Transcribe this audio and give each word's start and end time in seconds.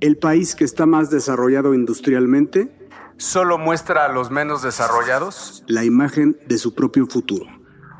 El 0.00 0.16
país 0.16 0.54
que 0.54 0.62
está 0.62 0.86
más 0.86 1.10
desarrollado 1.10 1.74
industrialmente 1.74 2.68
solo 3.16 3.58
muestra 3.58 4.04
a 4.04 4.12
los 4.12 4.30
menos 4.30 4.62
desarrollados 4.62 5.64
la 5.66 5.84
imagen 5.84 6.38
de 6.46 6.58
su 6.58 6.72
propio 6.72 7.08
futuro. 7.08 7.46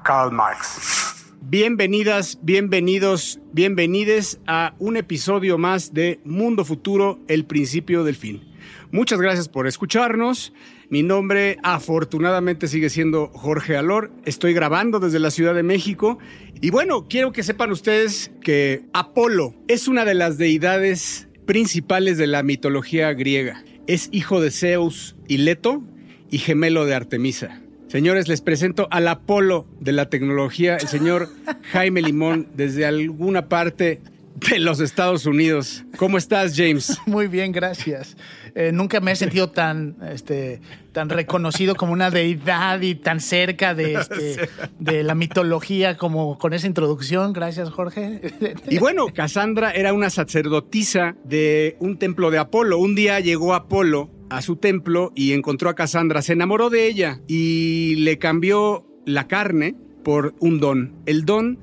Karl 0.04 0.30
Marx. 0.30 1.34
Bienvenidas, 1.40 2.38
bienvenidos, 2.40 3.40
bienvenides 3.52 4.38
a 4.46 4.74
un 4.78 4.96
episodio 4.96 5.58
más 5.58 5.92
de 5.92 6.20
Mundo 6.22 6.64
Futuro, 6.64 7.18
el 7.26 7.46
principio 7.46 8.04
del 8.04 8.14
fin. 8.14 8.44
Muchas 8.92 9.20
gracias 9.20 9.48
por 9.48 9.66
escucharnos. 9.66 10.52
Mi 10.90 11.02
nombre 11.02 11.58
afortunadamente 11.64 12.68
sigue 12.68 12.90
siendo 12.90 13.28
Jorge 13.34 13.76
Alor. 13.76 14.12
Estoy 14.24 14.54
grabando 14.54 15.00
desde 15.00 15.18
la 15.18 15.32
Ciudad 15.32 15.54
de 15.54 15.64
México. 15.64 16.18
Y 16.60 16.70
bueno, 16.70 17.08
quiero 17.08 17.32
que 17.32 17.42
sepan 17.42 17.72
ustedes 17.72 18.30
que 18.40 18.84
Apolo 18.92 19.54
es 19.66 19.88
una 19.88 20.04
de 20.04 20.14
las 20.14 20.38
deidades 20.38 21.27
principales 21.48 22.18
de 22.18 22.26
la 22.26 22.42
mitología 22.42 23.10
griega. 23.14 23.64
Es 23.86 24.10
hijo 24.12 24.42
de 24.42 24.50
Zeus 24.50 25.16
y 25.28 25.38
Leto 25.38 25.82
y 26.30 26.36
gemelo 26.36 26.84
de 26.84 26.94
Artemisa. 26.94 27.62
Señores, 27.86 28.28
les 28.28 28.42
presento 28.42 28.86
al 28.90 29.08
Apolo 29.08 29.66
de 29.80 29.92
la 29.92 30.10
tecnología, 30.10 30.76
el 30.76 30.88
señor 30.88 31.30
Jaime 31.72 32.02
Limón, 32.02 32.48
desde 32.54 32.84
alguna 32.84 33.48
parte 33.48 34.02
de 34.38 34.58
los 34.58 34.80
Estados 34.80 35.26
Unidos. 35.26 35.84
¿Cómo 35.96 36.18
estás, 36.18 36.54
James? 36.56 36.98
Muy 37.06 37.26
bien, 37.26 37.52
gracias. 37.52 38.16
Eh, 38.54 38.70
nunca 38.72 39.00
me 39.00 39.12
he 39.12 39.16
sentido 39.16 39.50
tan, 39.50 39.96
este, 40.12 40.60
tan 40.92 41.08
reconocido 41.08 41.74
como 41.74 41.92
una 41.92 42.10
deidad 42.10 42.80
y 42.80 42.94
tan 42.94 43.20
cerca 43.20 43.74
de, 43.74 43.94
este, 44.00 44.48
de 44.78 45.02
la 45.02 45.14
mitología 45.14 45.96
como 45.96 46.38
con 46.38 46.52
esa 46.52 46.66
introducción. 46.66 47.32
Gracias, 47.32 47.70
Jorge. 47.70 48.20
Y 48.68 48.78
bueno, 48.78 49.06
Cassandra 49.12 49.70
era 49.72 49.92
una 49.92 50.10
sacerdotisa 50.10 51.16
de 51.24 51.76
un 51.80 51.98
templo 51.98 52.30
de 52.30 52.38
Apolo. 52.38 52.78
Un 52.78 52.94
día 52.94 53.20
llegó 53.20 53.54
Apolo 53.54 54.10
a 54.30 54.42
su 54.42 54.56
templo 54.56 55.12
y 55.14 55.32
encontró 55.32 55.70
a 55.70 55.74
Cassandra, 55.74 56.22
se 56.22 56.34
enamoró 56.34 56.70
de 56.70 56.86
ella 56.86 57.20
y 57.26 57.96
le 57.96 58.18
cambió 58.18 58.86
la 59.06 59.26
carne 59.26 59.74
por 60.04 60.34
un 60.38 60.60
don, 60.60 60.94
el 61.06 61.24
don 61.24 61.58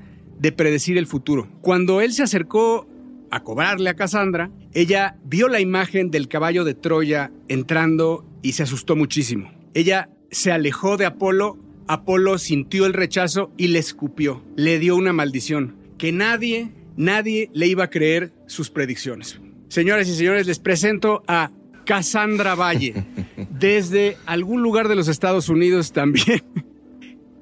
de 0.46 0.52
predecir 0.52 1.00
el 1.00 1.08
futuro. 1.08 1.48
Cuando 1.62 2.02
él 2.02 2.14
se 2.14 2.22
acercó 2.22 2.88
a 3.32 3.42
cobrarle 3.42 3.90
a 3.90 3.96
Cassandra, 3.96 4.52
ella 4.76 5.18
vio 5.24 5.48
la 5.48 5.60
imagen 5.60 6.12
del 6.12 6.28
caballo 6.28 6.64
de 6.64 6.76
Troya 6.76 7.32
entrando 7.48 8.24
y 8.44 8.52
se 8.52 8.62
asustó 8.62 8.96
muchísimo. 8.96 9.52
Ella 9.74 10.12
se 10.30 10.52
alejó 10.52 10.98
de 10.98 11.08
Apolo, 11.08 11.58
Apolo 11.88 12.38
sintió 12.38 12.86
el 12.86 12.94
rechazo 12.94 13.52
y 13.58 13.70
le 13.70 13.80
escupió, 13.80 14.44
le 14.56 14.78
dio 14.78 14.96
una 14.96 15.14
maldición, 15.14 15.78
que 15.98 16.12
nadie, 16.12 16.70
nadie 16.96 17.50
le 17.52 17.66
iba 17.66 17.86
a 17.86 17.90
creer 17.90 18.32
sus 18.46 18.70
predicciones. 18.70 19.42
Señoras 19.68 20.08
y 20.08 20.14
señores, 20.14 20.46
les 20.46 20.60
presento 20.60 21.24
a 21.28 21.50
Cassandra 21.88 22.54
Valle, 22.54 22.94
desde 23.50 24.18
algún 24.28 24.62
lugar 24.62 24.90
de 24.90 24.96
los 24.96 25.08
Estados 25.08 25.50
Unidos 25.50 25.92
también. 25.92 26.44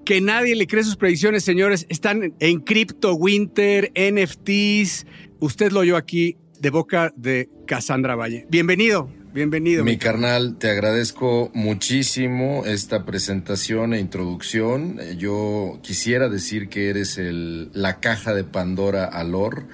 Que 0.06 0.20
nadie 0.20 0.56
le 0.56 0.68
cree 0.68 0.84
sus 0.84 0.98
predicciones, 0.98 1.46
señores. 1.46 1.86
Están 1.88 2.34
en 2.40 2.59
Crypto 2.59 3.14
Winter, 3.14 3.92
NFTs. 3.96 5.06
Usted 5.40 5.72
lo 5.72 5.80
oyó 5.80 5.96
aquí 5.96 6.36
de 6.59 6.70
boca 6.70 7.14
de 7.16 7.50
Cassandra 7.66 8.16
Valle. 8.16 8.46
Bienvenido, 8.50 9.09
bienvenido. 9.34 9.86
Mi 9.86 9.98
carnal, 9.98 10.58
te 10.58 10.70
agradezco 10.70 11.52
muchísimo 11.54 12.64
esta 12.66 13.06
presentación 13.06 13.94
e 13.94 14.00
introducción. 14.00 15.00
Yo 15.18 15.80
quisiera 15.81 16.28
decir 16.28 16.68
que 16.68 16.90
eres 16.90 17.18
el, 17.18 17.70
la 17.74 18.02
caja 18.02 18.34
de 18.34 18.44
Pandora 18.44 19.06
Alor 19.06 19.68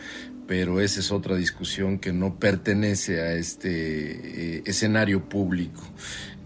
pero 0.50 0.82
esa 0.82 1.00
es 1.00 1.12
otra 1.12 1.36
discusión 1.36 2.00
que 2.00 2.12
no 2.12 2.40
pertenece 2.40 3.22
a 3.22 3.34
este 3.34 4.56
eh, 4.58 4.64
escenario 4.66 5.30
público. 5.30 5.84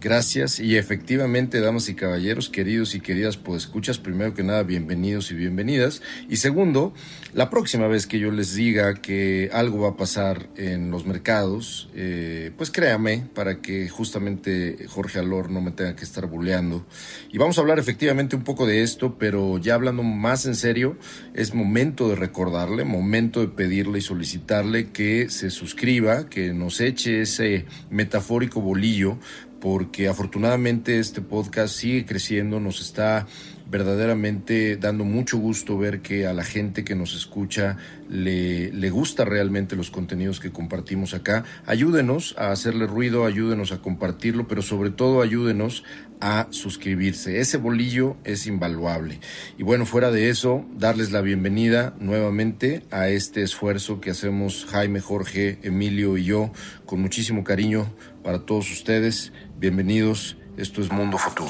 Gracias 0.04 0.60
y 0.60 0.76
efectivamente, 0.76 1.62
damas 1.62 1.88
y 1.88 1.96
caballeros, 1.96 2.50
queridos 2.50 2.94
y 2.94 3.00
queridas, 3.00 3.38
pues 3.38 3.64
escuchas, 3.64 4.00
primero 4.00 4.34
que 4.34 4.44
nada, 4.44 4.64
bienvenidos 4.64 5.32
y 5.32 5.34
bienvenidas. 5.34 6.02
Y 6.28 6.36
segundo, 6.36 6.94
la 7.34 7.50
próxima 7.50 7.88
vez 7.88 8.06
que 8.06 8.20
yo 8.20 8.30
les 8.30 8.54
diga 8.54 8.96
que 8.96 9.50
algo 9.54 9.80
va 9.80 9.92
a 9.92 9.96
pasar 9.96 10.50
en 10.58 10.92
los 10.92 11.06
mercados, 11.06 11.90
eh, 11.96 12.52
pues 12.58 12.70
créame, 12.70 13.30
para 13.34 13.62
que 13.62 13.88
justamente 13.88 14.88
Jorge 14.90 15.20
Alor 15.20 15.50
no 15.50 15.62
me 15.62 15.72
tenga 15.72 15.96
que 15.96 16.04
estar 16.04 16.26
buleando. 16.26 16.86
Y 17.32 17.38
vamos 17.38 17.58
a 17.58 17.62
hablar 17.62 17.80
efectivamente 17.80 18.36
un 18.36 18.44
poco 18.44 18.68
de 18.68 18.84
esto, 18.84 19.18
pero 19.18 19.58
ya 19.58 19.76
hablando 19.76 20.04
más 20.04 20.46
en 20.46 20.56
serio, 20.56 20.98
es 21.34 21.54
momento 21.54 22.10
de 22.10 22.16
recordarle, 22.16 22.84
momento 22.84 23.40
de 23.40 23.48
pedirle 23.48 24.00
y 24.00 24.02
solicitarle 24.02 24.92
que 24.92 25.30
se 25.30 25.50
suscriba, 25.50 26.28
que 26.28 26.52
nos 26.52 26.82
eche 26.82 27.22
ese 27.22 27.68
metafórico 27.90 28.60
bolillo 28.60 29.18
porque 29.64 30.10
afortunadamente 30.10 31.00
este 31.00 31.22
podcast 31.22 31.74
sigue 31.74 32.06
creciendo, 32.06 32.60
nos 32.60 32.82
está 32.82 33.28
verdaderamente 33.74 34.78
dando 34.78 35.04
mucho 35.04 35.40
gusto 35.40 35.80
ver 35.80 36.02
que 36.02 36.28
a 36.28 36.34
la 36.34 36.44
gente 36.44 36.84
que 36.84 36.94
nos 36.94 37.16
escucha 37.16 37.78
le, 38.08 38.72
le, 38.72 38.92
gusta 38.92 39.26
realmente 39.26 39.76
los 39.76 39.90
contenidos 39.90 40.40
que 40.40 40.52
compartimos 40.52 41.16
acá. 41.16 41.44
Ayúdenos 41.66 42.36
a 42.38 42.52
hacerle 42.52 42.86
ruido, 42.86 43.26
ayúdenos 43.26 43.72
a 43.72 43.80
compartirlo, 43.80 44.48
pero 44.48 44.62
sobre 44.62 44.92
todo 44.92 45.24
ayúdenos 45.24 45.84
a 46.22 46.46
suscribirse. 46.52 47.40
Ese 47.40 47.58
bolillo 47.58 48.16
es 48.24 48.46
invaluable. 48.46 49.20
Y 49.58 49.64
bueno, 49.64 49.88
fuera 49.88 50.12
de 50.12 50.30
eso, 50.30 50.64
darles 50.78 51.12
la 51.12 51.22
bienvenida 51.22 51.96
nuevamente 52.00 52.84
a 52.92 53.10
este 53.10 53.42
esfuerzo 53.42 54.00
que 54.00 54.12
hacemos 54.12 54.68
Jaime, 54.70 55.00
Jorge, 55.00 55.58
Emilio 55.64 56.16
y 56.16 56.26
yo 56.26 56.52
con 56.86 57.02
muchísimo 57.02 57.44
cariño 57.44 57.92
para 58.24 58.46
todos 58.46 58.72
ustedes. 58.72 59.34
Bienvenidos, 59.58 60.38
esto 60.58 60.80
es 60.80 60.92
Mundo 60.92 61.18
Futuro. 61.18 61.50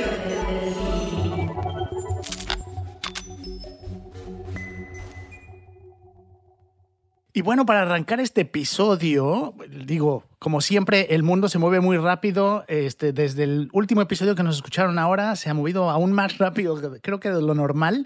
Y 7.41 7.43
bueno, 7.43 7.65
para 7.65 7.81
arrancar 7.81 8.19
este 8.19 8.41
episodio, 8.41 9.55
digo, 9.67 10.25
como 10.37 10.61
siempre, 10.61 11.07
el 11.15 11.23
mundo 11.23 11.49
se 11.49 11.57
mueve 11.57 11.79
muy 11.79 11.97
rápido. 11.97 12.65
Este, 12.67 13.13
desde 13.13 13.45
el 13.45 13.67
último 13.73 14.03
episodio 14.03 14.35
que 14.35 14.43
nos 14.43 14.57
escucharon 14.57 14.99
ahora, 14.99 15.35
se 15.35 15.49
ha 15.49 15.55
movido 15.55 15.89
aún 15.89 16.11
más 16.11 16.37
rápido, 16.37 16.79
creo 17.01 17.19
que 17.19 17.31
de 17.31 17.41
lo 17.41 17.55
normal. 17.55 18.05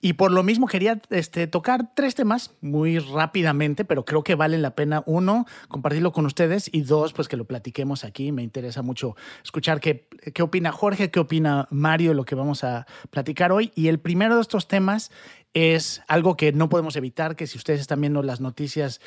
Y 0.00 0.12
por 0.12 0.30
lo 0.30 0.44
mismo 0.44 0.68
quería 0.68 1.02
este, 1.10 1.48
tocar 1.48 1.92
tres 1.96 2.14
temas 2.14 2.52
muy 2.60 3.00
rápidamente, 3.00 3.84
pero 3.84 4.04
creo 4.04 4.22
que 4.22 4.36
valen 4.36 4.62
la 4.62 4.76
pena, 4.76 5.02
uno, 5.06 5.44
compartirlo 5.66 6.12
con 6.12 6.24
ustedes 6.24 6.70
y 6.72 6.82
dos, 6.82 7.12
pues 7.12 7.26
que 7.26 7.36
lo 7.36 7.46
platiquemos 7.46 8.04
aquí. 8.04 8.30
Me 8.30 8.44
interesa 8.44 8.82
mucho 8.82 9.16
escuchar 9.42 9.80
qué, 9.80 10.06
qué 10.32 10.42
opina 10.44 10.70
Jorge, 10.70 11.10
qué 11.10 11.18
opina 11.18 11.66
Mario, 11.72 12.14
lo 12.14 12.24
que 12.24 12.36
vamos 12.36 12.62
a 12.62 12.86
platicar 13.10 13.50
hoy. 13.50 13.72
Y 13.74 13.88
el 13.88 13.98
primero 13.98 14.36
de 14.36 14.42
estos 14.42 14.68
temas 14.68 15.10
es 15.54 16.02
algo 16.08 16.36
que 16.36 16.52
no 16.52 16.68
podemos 16.68 16.96
evitar, 16.96 17.36
que 17.36 17.46
si 17.46 17.58
ustedes 17.58 17.80
están 17.80 18.00
viendo 18.00 18.22
las 18.22 18.40
noticias 18.40 19.00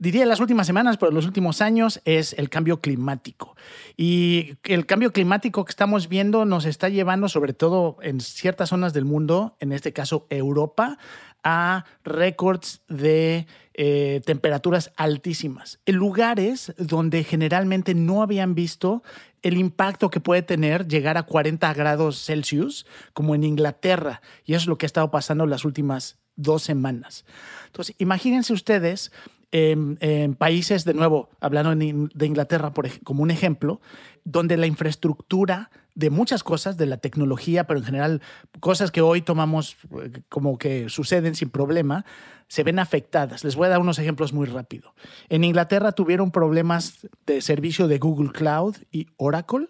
diría 0.00 0.24
las 0.26 0.40
últimas 0.40 0.66
semanas, 0.66 0.96
pero 0.96 1.12
los 1.12 1.26
últimos 1.26 1.60
años, 1.60 2.00
es 2.04 2.32
el 2.32 2.48
cambio 2.48 2.80
climático. 2.80 3.54
Y 3.96 4.54
el 4.64 4.86
cambio 4.86 5.12
climático 5.12 5.64
que 5.64 5.70
estamos 5.70 6.08
viendo 6.08 6.44
nos 6.46 6.64
está 6.64 6.88
llevando, 6.88 7.28
sobre 7.28 7.52
todo 7.52 7.98
en 8.02 8.20
ciertas 8.20 8.70
zonas 8.70 8.92
del 8.94 9.04
mundo, 9.04 9.56
en 9.60 9.72
este 9.72 9.92
caso 9.92 10.26
Europa, 10.30 10.98
a 11.44 11.84
récords 12.02 12.80
de 12.88 13.46
eh, 13.74 14.20
temperaturas 14.24 14.90
altísimas, 14.96 15.80
en 15.86 15.96
lugares 15.96 16.74
donde 16.76 17.22
generalmente 17.22 17.94
no 17.94 18.22
habían 18.22 18.54
visto 18.54 19.02
el 19.42 19.56
impacto 19.56 20.10
que 20.10 20.20
puede 20.20 20.42
tener 20.42 20.86
llegar 20.86 21.16
a 21.16 21.24
40 21.24 21.72
grados 21.74 22.24
Celsius, 22.24 22.86
como 23.12 23.34
en 23.34 23.44
Inglaterra. 23.44 24.20
Y 24.44 24.54
eso 24.54 24.62
es 24.62 24.68
lo 24.68 24.78
que 24.78 24.86
ha 24.86 24.88
estado 24.88 25.10
pasando 25.10 25.46
las 25.46 25.64
últimas 25.64 26.18
dos 26.36 26.62
semanas. 26.62 27.24
Entonces, 27.66 27.94
imagínense 27.98 28.52
ustedes 28.52 29.12
en, 29.52 30.34
países, 30.34 30.84
de 30.84 30.94
nuevo, 30.94 31.30
hablando 31.40 31.74
de 31.74 32.26
Inglaterra 32.26 32.72
como 33.04 33.22
un 33.22 33.30
ejemplo, 33.30 33.80
donde 34.24 34.56
la 34.56 34.66
infraestructura 34.66 35.70
de 35.94 36.10
muchas 36.10 36.44
cosas, 36.44 36.76
de 36.76 36.86
la 36.86 36.98
tecnología, 36.98 37.66
pero 37.66 37.80
en 37.80 37.84
general 37.84 38.22
cosas 38.60 38.90
que 38.90 39.00
hoy 39.00 39.22
tomamos 39.22 39.76
eh, 40.02 40.22
como 40.28 40.56
que 40.56 40.88
suceden 40.88 41.34
sin 41.34 41.50
problema, 41.50 42.04
se 42.48 42.62
ven 42.62 42.78
afectadas. 42.78 43.44
Les 43.44 43.56
voy 43.56 43.66
a 43.66 43.70
dar 43.70 43.80
unos 43.80 43.98
ejemplos 43.98 44.32
muy 44.32 44.46
rápido. 44.46 44.94
En 45.28 45.44
Inglaterra 45.44 45.92
tuvieron 45.92 46.30
problemas 46.30 47.06
de 47.26 47.40
servicio 47.40 47.88
de 47.88 47.98
Google 47.98 48.30
Cloud 48.30 48.76
y 48.90 49.08
Oracle 49.16 49.68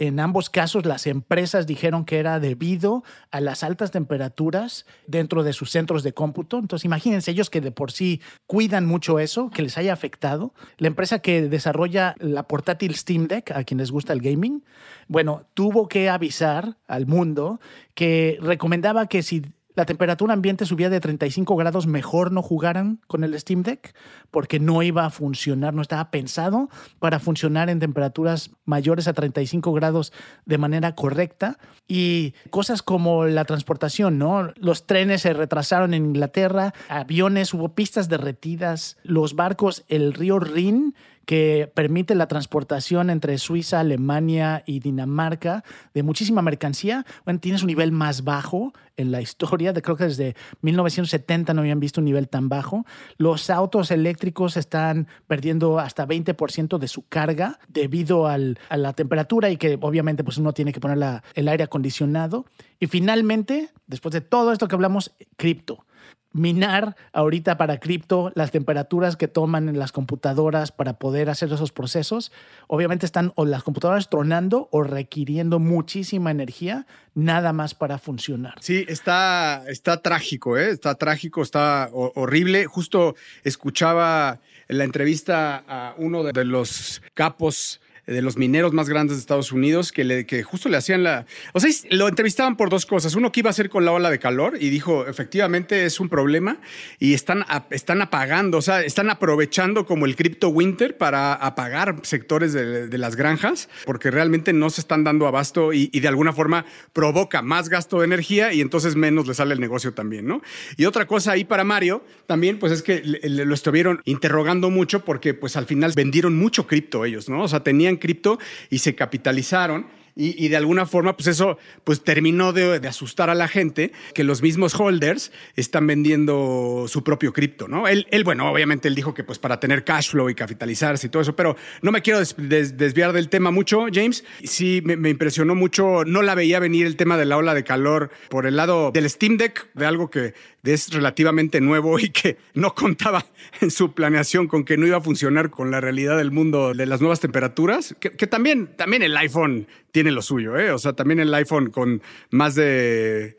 En 0.00 0.18
ambos 0.18 0.48
casos, 0.48 0.86
las 0.86 1.06
empresas 1.06 1.66
dijeron 1.66 2.06
que 2.06 2.18
era 2.18 2.40
debido 2.40 3.04
a 3.30 3.42
las 3.42 3.62
altas 3.62 3.90
temperaturas 3.90 4.86
dentro 5.06 5.42
de 5.42 5.52
sus 5.52 5.70
centros 5.70 6.02
de 6.02 6.14
cómputo. 6.14 6.58
Entonces, 6.58 6.86
imagínense 6.86 7.30
ellos 7.30 7.50
que 7.50 7.60
de 7.60 7.70
por 7.70 7.92
sí 7.92 8.22
cuidan 8.46 8.86
mucho 8.86 9.18
eso, 9.18 9.50
que 9.50 9.60
les 9.60 9.76
haya 9.76 9.92
afectado. 9.92 10.54
La 10.78 10.86
empresa 10.86 11.18
que 11.18 11.42
desarrolla 11.42 12.14
la 12.18 12.44
portátil 12.44 12.94
Steam 12.94 13.28
Deck, 13.28 13.50
a 13.50 13.62
quienes 13.64 13.90
gusta 13.90 14.14
el 14.14 14.22
gaming, 14.22 14.64
bueno, 15.06 15.46
tuvo 15.52 15.86
que 15.86 16.08
avisar 16.08 16.78
al 16.88 17.06
mundo 17.06 17.60
que 17.92 18.38
recomendaba 18.40 19.06
que 19.06 19.22
si 19.22 19.42
la 19.74 19.86
temperatura 19.86 20.34
ambiente 20.34 20.66
subía 20.66 20.90
de 20.90 21.00
35 21.00 21.54
grados, 21.56 21.86
mejor 21.86 22.32
no 22.32 22.42
jugaran 22.42 23.00
con 23.06 23.22
el 23.24 23.38
Steam 23.38 23.62
Deck 23.62 23.94
porque 24.30 24.58
no 24.58 24.82
iba 24.82 25.06
a 25.06 25.10
funcionar, 25.10 25.74
no 25.74 25.82
estaba 25.82 26.10
pensado 26.10 26.68
para 26.98 27.20
funcionar 27.20 27.70
en 27.70 27.78
temperaturas 27.78 28.50
mayores 28.64 29.06
a 29.06 29.12
35 29.12 29.72
grados 29.72 30.12
de 30.44 30.58
manera 30.58 30.94
correcta. 30.94 31.58
Y 31.86 32.34
cosas 32.50 32.82
como 32.82 33.26
la 33.26 33.44
transportación, 33.44 34.18
¿no? 34.18 34.52
Los 34.56 34.86
trenes 34.86 35.22
se 35.22 35.32
retrasaron 35.32 35.94
en 35.94 36.06
Inglaterra, 36.06 36.72
aviones, 36.88 37.54
hubo 37.54 37.74
pistas 37.74 38.08
derretidas, 38.08 38.96
los 39.02 39.34
barcos, 39.34 39.84
el 39.88 40.14
río 40.14 40.40
Rin 40.40 40.94
que 41.26 41.70
permite 41.74 42.14
la 42.14 42.26
transportación 42.26 43.10
entre 43.10 43.38
Suiza, 43.38 43.80
Alemania 43.80 44.62
y 44.66 44.80
Dinamarca 44.80 45.64
de 45.94 46.02
muchísima 46.02 46.42
mercancía, 46.42 47.06
bueno, 47.24 47.40
tiene 47.40 47.58
su 47.58 47.66
nivel 47.66 47.92
más 47.92 48.24
bajo 48.24 48.72
en 48.96 49.12
la 49.12 49.20
historia. 49.22 49.72
De, 49.72 49.82
creo 49.82 49.96
que 49.96 50.04
desde 50.04 50.34
1970 50.62 51.54
no 51.54 51.60
habían 51.60 51.80
visto 51.80 52.00
un 52.00 52.06
nivel 52.06 52.28
tan 52.28 52.48
bajo. 52.48 52.84
Los 53.16 53.50
autos 53.50 53.90
eléctricos 53.90 54.56
están 54.56 55.08
perdiendo 55.26 55.78
hasta 55.78 56.06
20% 56.06 56.78
de 56.78 56.88
su 56.88 57.06
carga 57.08 57.58
debido 57.68 58.26
a 58.26 58.38
la 58.38 58.92
temperatura 58.92 59.50
y 59.50 59.56
que 59.56 59.78
obviamente 59.80 60.24
pues 60.24 60.38
uno 60.38 60.52
tiene 60.52 60.72
que 60.72 60.80
poner 60.80 61.22
el 61.34 61.48
aire 61.48 61.64
acondicionado. 61.64 62.46
Y 62.78 62.86
finalmente, 62.86 63.70
después 63.86 64.12
de 64.12 64.20
todo 64.20 64.52
esto 64.52 64.68
que 64.68 64.74
hablamos, 64.74 65.12
cripto 65.36 65.84
minar 66.32 66.96
ahorita 67.12 67.56
para 67.58 67.78
cripto 67.80 68.32
las 68.34 68.50
temperaturas 68.50 69.16
que 69.16 69.28
toman 69.28 69.68
en 69.68 69.78
las 69.78 69.92
computadoras 69.92 70.70
para 70.72 70.94
poder 70.94 71.28
hacer 71.28 71.52
esos 71.52 71.72
procesos, 71.72 72.30
obviamente 72.68 73.06
están 73.06 73.32
o 73.34 73.44
las 73.44 73.62
computadoras 73.62 74.08
tronando 74.08 74.68
o 74.70 74.82
requiriendo 74.82 75.58
muchísima 75.58 76.30
energía 76.30 76.86
nada 77.14 77.52
más 77.52 77.74
para 77.74 77.98
funcionar. 77.98 78.54
Sí, 78.60 78.84
está, 78.88 79.64
está 79.68 80.02
trágico, 80.02 80.56
¿eh? 80.56 80.70
está 80.70 80.94
trágico, 80.94 81.42
está 81.42 81.88
horrible. 81.92 82.66
Justo 82.66 83.16
escuchaba 83.42 84.40
en 84.68 84.78
la 84.78 84.84
entrevista 84.84 85.64
a 85.66 85.94
uno 85.98 86.22
de 86.22 86.44
los 86.44 87.02
capos 87.14 87.80
de 88.14 88.22
los 88.22 88.36
mineros 88.36 88.72
más 88.72 88.88
grandes 88.88 89.16
de 89.16 89.20
Estados 89.20 89.52
Unidos, 89.52 89.92
que, 89.92 90.04
le, 90.04 90.26
que 90.26 90.42
justo 90.42 90.68
le 90.68 90.76
hacían 90.76 91.02
la... 91.02 91.26
O 91.52 91.60
sea, 91.60 91.70
lo 91.90 92.08
entrevistaban 92.08 92.56
por 92.56 92.70
dos 92.70 92.86
cosas. 92.86 93.14
Uno, 93.14 93.30
que 93.32 93.40
iba 93.40 93.48
a 93.48 93.52
hacer 93.52 93.70
con 93.70 93.84
la 93.84 93.92
ola 93.92 94.10
de 94.10 94.18
calor? 94.18 94.56
Y 94.60 94.70
dijo, 94.70 95.06
efectivamente 95.06 95.84
es 95.84 96.00
un 96.00 96.08
problema 96.08 96.58
y 96.98 97.14
están, 97.14 97.44
están 97.70 98.02
apagando, 98.02 98.58
o 98.58 98.62
sea, 98.62 98.82
están 98.82 99.10
aprovechando 99.10 99.86
como 99.86 100.06
el 100.06 100.16
crypto 100.16 100.48
winter 100.48 100.96
para 100.96 101.34
apagar 101.34 101.96
sectores 102.02 102.52
de, 102.52 102.98
las 102.98 103.16
granjas, 103.16 103.68
porque 103.86 104.10
realmente 104.10 104.52
no 104.52 104.68
se 104.68 104.82
están 104.82 105.04
dando 105.04 105.26
abasto 105.26 105.72
y, 105.72 105.88
y, 105.92 106.00
de 106.00 106.08
alguna 106.08 106.34
forma 106.34 106.66
provoca 106.92 107.40
más 107.40 107.70
gasto 107.70 108.00
de 108.00 108.04
energía 108.04 108.52
y 108.52 108.60
entonces 108.60 108.94
menos 108.94 109.26
le 109.26 109.32
sale 109.32 109.54
el 109.54 109.60
negocio 109.60 109.94
también, 109.94 110.26
¿no? 110.26 110.42
Y 110.76 110.84
otra 110.84 111.06
cosa 111.06 111.32
ahí 111.32 111.44
para 111.44 111.64
Mario 111.64 112.04
también, 112.26 112.58
pues 112.58 112.72
es 112.72 112.82
que 112.82 113.02
lo 113.04 113.54
estuvieron 113.54 114.02
interrogando 114.04 114.68
mucho 114.68 115.04
porque 115.04 115.32
pues 115.32 115.56
al 115.56 115.66
final 115.66 115.92
vendieron 115.96 116.36
mucho 116.36 116.66
cripto 116.66 117.04
ellos, 117.04 117.28
¿no? 117.28 117.42
O 117.42 117.48
sea, 117.48 117.60
tenían 117.60 117.96
cripto 118.00 118.40
y 118.70 118.78
se 118.78 118.96
capitalizaron 118.96 119.86
y, 120.20 120.48
de 120.48 120.56
alguna 120.56 120.84
forma, 120.84 121.16
pues 121.16 121.28
eso 121.28 121.56
pues 121.82 122.04
terminó 122.04 122.52
de, 122.52 122.86
asustar 122.86 123.30
a 123.30 123.34
la 123.34 123.48
gente 123.48 123.92
que 124.14 124.22
los 124.22 124.42
mismos 124.42 124.78
holders 124.78 125.32
están 125.56 125.86
vendiendo 125.86 126.84
su 126.88 127.02
propio 127.02 127.32
cripto, 127.32 127.68
¿no? 127.68 127.88
Él, 127.88 128.06
bueno, 128.24 128.50
obviamente 128.50 128.88
él 128.88 128.94
dijo 128.94 129.14
que 129.14 129.24
pues 129.24 129.38
para 129.38 129.58
tener 129.60 129.84
cash 129.84 130.10
flow 130.10 130.28
y 130.28 130.34
capitalizarse 130.34 131.06
y 131.06 131.10
todo 131.10 131.22
eso, 131.22 131.34
pero 131.34 131.56
no 131.80 131.90
me 131.90 132.02
quiero 132.02 132.18
desviar 132.18 133.12
del 133.12 133.28
tema 133.28 133.50
mucho, 133.50 133.86
James. 133.92 134.24
Sí, 134.44 134.82
me, 134.84 134.96
me, 134.96 135.08
impresionó 135.08 135.54
mucho, 135.54 136.04
no 136.04 136.20
la 136.20 136.34
veía 136.34 136.58
venir 136.58 136.86
el 136.86 136.96
tema 136.96 137.16
de 137.16 137.24
la 137.24 137.38
ola 137.38 137.54
de 137.54 137.64
calor 137.64 138.10
por 138.28 138.46
el 138.46 138.56
lado 138.56 138.90
del 138.92 139.08
Steam 139.08 139.38
Deck, 139.38 139.72
de 139.74 139.86
algo 139.86 140.10
que 140.10 140.34
es 140.62 140.92
relativamente 140.92 141.60
nuevo 141.60 141.98
y 141.98 142.10
que 142.10 142.36
no 142.54 142.74
contaba 142.74 143.24
en 143.60 143.70
su 143.70 143.92
planeación 143.92 144.46
con 144.46 144.64
que 144.64 144.76
no 144.76 144.86
iba 144.86 144.98
a 144.98 145.00
funcionar 145.00 145.50
con 145.50 145.70
la 145.70 145.80
realidad 145.80 146.18
del 146.18 146.30
mundo 146.30 146.74
de 146.74 146.86
las 146.86 147.00
nuevas 147.00 147.20
temperaturas, 147.20 147.94
que, 147.98 148.12
que 148.12 148.26
también, 148.26 148.68
también 148.76 149.02
el 149.02 149.16
iPhone 149.16 149.66
tiene 149.92 150.10
lo 150.10 150.22
suyo, 150.22 150.56
¿eh? 150.58 150.72
O 150.72 150.78
sea, 150.78 150.92
también 150.92 151.20
el 151.20 151.32
iPhone 151.34 151.70
con 151.70 152.02
más 152.30 152.54
de 152.54 153.36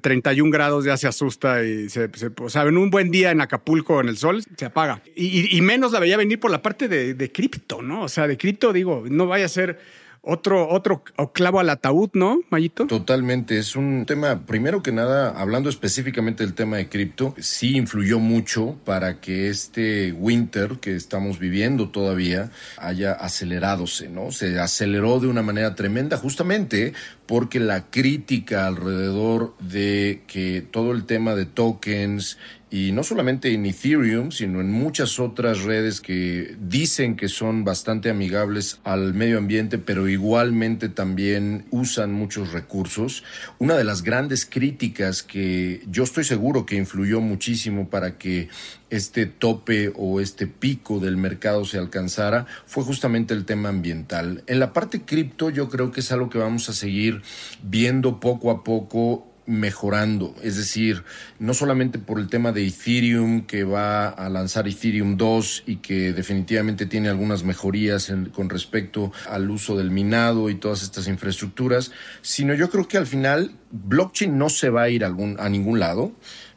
31 0.00 0.50
grados 0.50 0.84
ya 0.84 0.96
se 0.96 1.08
asusta 1.08 1.64
y 1.64 1.88
se, 1.88 2.08
o 2.40 2.48
sea, 2.48 2.62
en 2.62 2.76
un 2.76 2.90
buen 2.90 3.10
día 3.10 3.30
en 3.30 3.40
Acapulco 3.40 4.00
en 4.00 4.08
el 4.08 4.16
sol 4.16 4.42
se 4.56 4.64
apaga. 4.64 5.02
Y, 5.16 5.60
menos 5.60 5.92
la 5.92 6.00
veía 6.00 6.16
venir 6.16 6.38
por 6.38 6.50
la 6.50 6.62
parte 6.62 6.88
de, 6.88 7.14
de 7.14 7.32
cripto, 7.32 7.82
¿no? 7.82 8.02
O 8.02 8.08
sea, 8.08 8.28
de 8.28 8.36
cripto 8.36 8.72
digo, 8.72 9.04
no 9.08 9.26
vaya 9.26 9.46
a 9.46 9.48
ser 9.48 9.80
otro, 10.22 10.68
otro 10.68 11.02
clavo 11.32 11.58
al 11.58 11.68
ataúd, 11.68 12.10
¿no, 12.14 12.40
Mayito? 12.48 12.86
Totalmente. 12.86 13.58
Es 13.58 13.74
un 13.74 14.06
tema, 14.06 14.46
primero 14.46 14.82
que 14.82 14.92
nada, 14.92 15.30
hablando 15.30 15.68
específicamente 15.68 16.44
del 16.44 16.54
tema 16.54 16.76
de 16.76 16.88
cripto, 16.88 17.34
sí 17.38 17.76
influyó 17.76 18.20
mucho 18.20 18.78
para 18.84 19.20
que 19.20 19.48
este 19.48 20.12
winter 20.12 20.78
que 20.80 20.94
estamos 20.94 21.40
viviendo 21.40 21.90
todavía 21.90 22.50
haya 22.78 23.12
aceleradose, 23.12 24.08
¿no? 24.08 24.30
Se 24.30 24.60
aceleró 24.60 25.18
de 25.18 25.26
una 25.26 25.42
manera 25.42 25.74
tremenda 25.74 26.16
justamente 26.16 26.94
porque 27.26 27.58
la 27.58 27.90
crítica 27.90 28.66
alrededor 28.66 29.56
de 29.58 30.22
que 30.28 30.64
todo 30.70 30.92
el 30.92 31.04
tema 31.04 31.34
de 31.34 31.46
tokens 31.46 32.38
y 32.72 32.90
no 32.92 33.04
solamente 33.04 33.52
en 33.52 33.66
Ethereum, 33.66 34.30
sino 34.30 34.62
en 34.62 34.72
muchas 34.72 35.20
otras 35.20 35.60
redes 35.60 36.00
que 36.00 36.56
dicen 36.58 37.16
que 37.16 37.28
son 37.28 37.64
bastante 37.64 38.08
amigables 38.08 38.80
al 38.82 39.12
medio 39.12 39.36
ambiente, 39.36 39.76
pero 39.76 40.08
igualmente 40.08 40.88
también 40.88 41.66
usan 41.70 42.14
muchos 42.14 42.52
recursos. 42.52 43.24
Una 43.58 43.76
de 43.76 43.84
las 43.84 44.02
grandes 44.02 44.46
críticas 44.46 45.22
que 45.22 45.82
yo 45.90 46.02
estoy 46.02 46.24
seguro 46.24 46.64
que 46.64 46.76
influyó 46.76 47.20
muchísimo 47.20 47.90
para 47.90 48.16
que 48.16 48.48
este 48.88 49.26
tope 49.26 49.92
o 49.94 50.20
este 50.20 50.46
pico 50.46 50.98
del 50.98 51.18
mercado 51.18 51.66
se 51.66 51.76
alcanzara 51.76 52.46
fue 52.64 52.84
justamente 52.84 53.34
el 53.34 53.44
tema 53.44 53.68
ambiental. 53.68 54.44
En 54.46 54.60
la 54.60 54.72
parte 54.72 55.02
cripto 55.02 55.50
yo 55.50 55.68
creo 55.68 55.92
que 55.92 56.00
es 56.00 56.10
algo 56.10 56.30
que 56.30 56.38
vamos 56.38 56.70
a 56.70 56.72
seguir 56.72 57.20
viendo 57.62 58.18
poco 58.18 58.50
a 58.50 58.64
poco 58.64 59.31
mejorando, 59.46 60.34
es 60.42 60.56
decir, 60.56 61.02
no 61.38 61.52
solamente 61.54 61.98
por 61.98 62.18
el 62.20 62.28
tema 62.28 62.52
de 62.52 62.66
Ethereum 62.66 63.42
que 63.46 63.64
va 63.64 64.08
a 64.08 64.28
lanzar 64.28 64.68
Ethereum 64.68 65.16
2 65.16 65.64
y 65.66 65.76
que 65.76 66.12
definitivamente 66.12 66.86
tiene 66.86 67.08
algunas 67.08 67.42
mejorías 67.42 68.12
con 68.32 68.48
respecto 68.48 69.12
al 69.28 69.50
uso 69.50 69.76
del 69.76 69.90
minado 69.90 70.48
y 70.48 70.54
todas 70.54 70.82
estas 70.82 71.08
infraestructuras, 71.08 71.90
sino 72.20 72.54
yo 72.54 72.70
creo 72.70 72.86
que 72.86 72.98
al 72.98 73.06
final 73.06 73.52
blockchain 73.72 74.38
no 74.38 74.48
se 74.48 74.70
va 74.70 74.82
a 74.82 74.88
ir 74.88 75.04
a, 75.04 75.08
a 75.08 75.48
ningún 75.48 75.80
lado, 75.80 76.12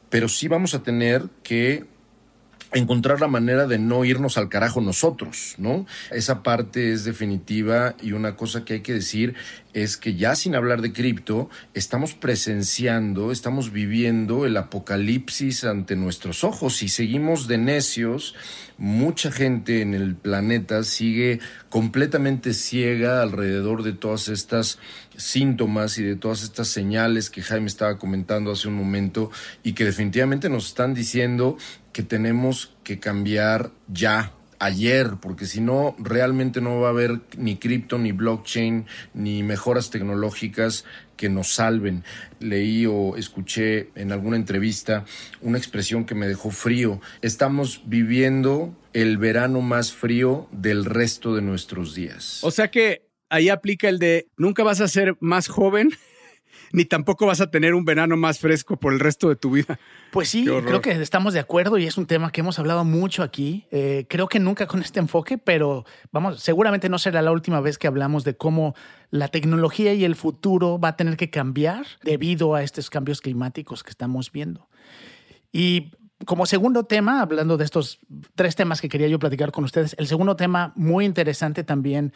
pero 0.09 0.29
sí 0.29 0.47
vamos 0.47 0.75
a 0.75 0.83
tener 0.83 1.23
que 1.43 1.85
encontrar 2.75 3.21
la 3.21 3.27
manera 3.27 3.67
de 3.67 3.79
no 3.79 4.03
irnos 4.03 4.37
al 4.37 4.49
carajo 4.49 4.81
nosotros, 4.81 5.55
¿no? 5.57 5.85
Esa 6.11 6.43
parte 6.43 6.91
es 6.91 7.05
definitiva 7.05 7.95
y 8.01 8.11
una 8.11 8.35
cosa 8.35 8.65
que 8.65 8.73
hay 8.73 8.81
que 8.81 8.93
decir 8.93 9.33
es 9.73 9.97
que 9.97 10.15
ya 10.15 10.35
sin 10.35 10.55
hablar 10.55 10.81
de 10.81 10.91
cripto, 10.93 11.49
estamos 11.73 12.13
presenciando, 12.13 13.31
estamos 13.31 13.71
viviendo 13.71 14.45
el 14.45 14.57
apocalipsis 14.57 15.63
ante 15.63 15.95
nuestros 15.95 16.43
ojos 16.43 16.83
y 16.83 16.89
seguimos 16.89 17.47
de 17.47 17.57
necios. 17.57 18.35
Mucha 18.77 19.31
gente 19.31 19.81
en 19.81 19.93
el 19.93 20.15
planeta 20.15 20.83
sigue 20.83 21.39
completamente 21.69 22.53
ciega 22.53 23.21
alrededor 23.21 23.83
de 23.83 23.93
todas 23.93 24.27
estas 24.27 24.79
síntomas 25.15 25.97
y 25.97 26.03
de 26.03 26.17
todas 26.17 26.43
estas 26.43 26.67
señales 26.67 27.29
que 27.29 27.41
Jaime 27.41 27.67
estaba 27.67 27.97
comentando 27.97 28.51
hace 28.51 28.67
un 28.67 28.73
momento 28.73 29.31
y 29.63 29.73
que 29.73 29.85
definitivamente 29.85 30.49
nos 30.49 30.67
están 30.67 30.93
diciendo 30.93 31.57
que 31.93 32.03
tenemos 32.03 32.73
que 32.83 32.99
cambiar 32.99 33.71
ya 33.87 34.33
ayer, 34.59 35.13
porque 35.21 35.45
si 35.45 35.61
no, 35.61 35.95
realmente 35.97 36.59
no 36.59 36.79
va 36.79 36.87
a 36.87 36.91
haber 36.91 37.21
ni 37.37 37.57
cripto, 37.57 37.97
ni 37.97 38.11
blockchain, 38.11 38.85
ni 39.13 39.43
mejoras 39.43 39.89
tecnológicas 39.89 40.85
que 41.15 41.29
nos 41.29 41.53
salven. 41.53 42.03
Leí 42.39 42.85
o 42.85 43.15
escuché 43.17 43.89
en 43.95 44.11
alguna 44.11 44.37
entrevista 44.37 45.05
una 45.41 45.57
expresión 45.57 46.05
que 46.05 46.15
me 46.15 46.27
dejó 46.27 46.51
frío. 46.51 47.01
Estamos 47.21 47.83
viviendo 47.85 48.75
el 48.93 49.17
verano 49.17 49.61
más 49.61 49.91
frío 49.91 50.47
del 50.51 50.85
resto 50.85 51.35
de 51.35 51.41
nuestros 51.41 51.95
días. 51.95 52.39
O 52.43 52.51
sea 52.51 52.69
que 52.69 53.07
ahí 53.29 53.49
aplica 53.49 53.89
el 53.89 53.99
de 53.99 54.27
nunca 54.37 54.63
vas 54.63 54.81
a 54.81 54.87
ser 54.87 55.17
más 55.19 55.47
joven 55.47 55.89
ni 56.71 56.85
tampoco 56.85 57.25
vas 57.25 57.41
a 57.41 57.49
tener 57.49 57.73
un 57.73 57.85
verano 57.85 58.17
más 58.17 58.39
fresco 58.39 58.77
por 58.77 58.93
el 58.93 58.99
resto 58.99 59.29
de 59.29 59.35
tu 59.35 59.51
vida. 59.51 59.79
Pues 60.11 60.29
sí, 60.29 60.45
creo 60.45 60.81
que 60.81 60.91
estamos 60.91 61.33
de 61.33 61.39
acuerdo 61.39 61.77
y 61.77 61.85
es 61.85 61.97
un 61.97 62.05
tema 62.05 62.31
que 62.31 62.41
hemos 62.41 62.59
hablado 62.59 62.83
mucho 62.83 63.23
aquí. 63.23 63.67
Eh, 63.71 64.05
creo 64.09 64.27
que 64.27 64.39
nunca 64.39 64.67
con 64.67 64.81
este 64.81 64.99
enfoque, 64.99 65.37
pero 65.37 65.85
vamos, 66.11 66.41
seguramente 66.41 66.89
no 66.89 66.99
será 66.99 67.21
la 67.21 67.31
última 67.31 67.61
vez 67.61 67.77
que 67.77 67.87
hablamos 67.87 68.23
de 68.23 68.35
cómo 68.35 68.75
la 69.09 69.27
tecnología 69.27 69.93
y 69.93 70.05
el 70.05 70.15
futuro 70.15 70.79
va 70.79 70.89
a 70.89 70.95
tener 70.95 71.17
que 71.17 71.29
cambiar 71.29 71.85
debido 72.03 72.55
a 72.55 72.63
estos 72.63 72.89
cambios 72.89 73.21
climáticos 73.21 73.83
que 73.83 73.89
estamos 73.89 74.31
viendo. 74.31 74.67
Y 75.51 75.91
como 76.25 76.45
segundo 76.45 76.85
tema, 76.85 77.21
hablando 77.21 77.57
de 77.57 77.65
estos 77.65 77.99
tres 78.35 78.55
temas 78.55 78.81
que 78.81 78.89
quería 78.89 79.07
yo 79.07 79.19
platicar 79.19 79.51
con 79.51 79.63
ustedes, 79.63 79.95
el 79.99 80.07
segundo 80.07 80.35
tema 80.35 80.73
muy 80.75 81.05
interesante 81.05 81.63
también 81.63 82.13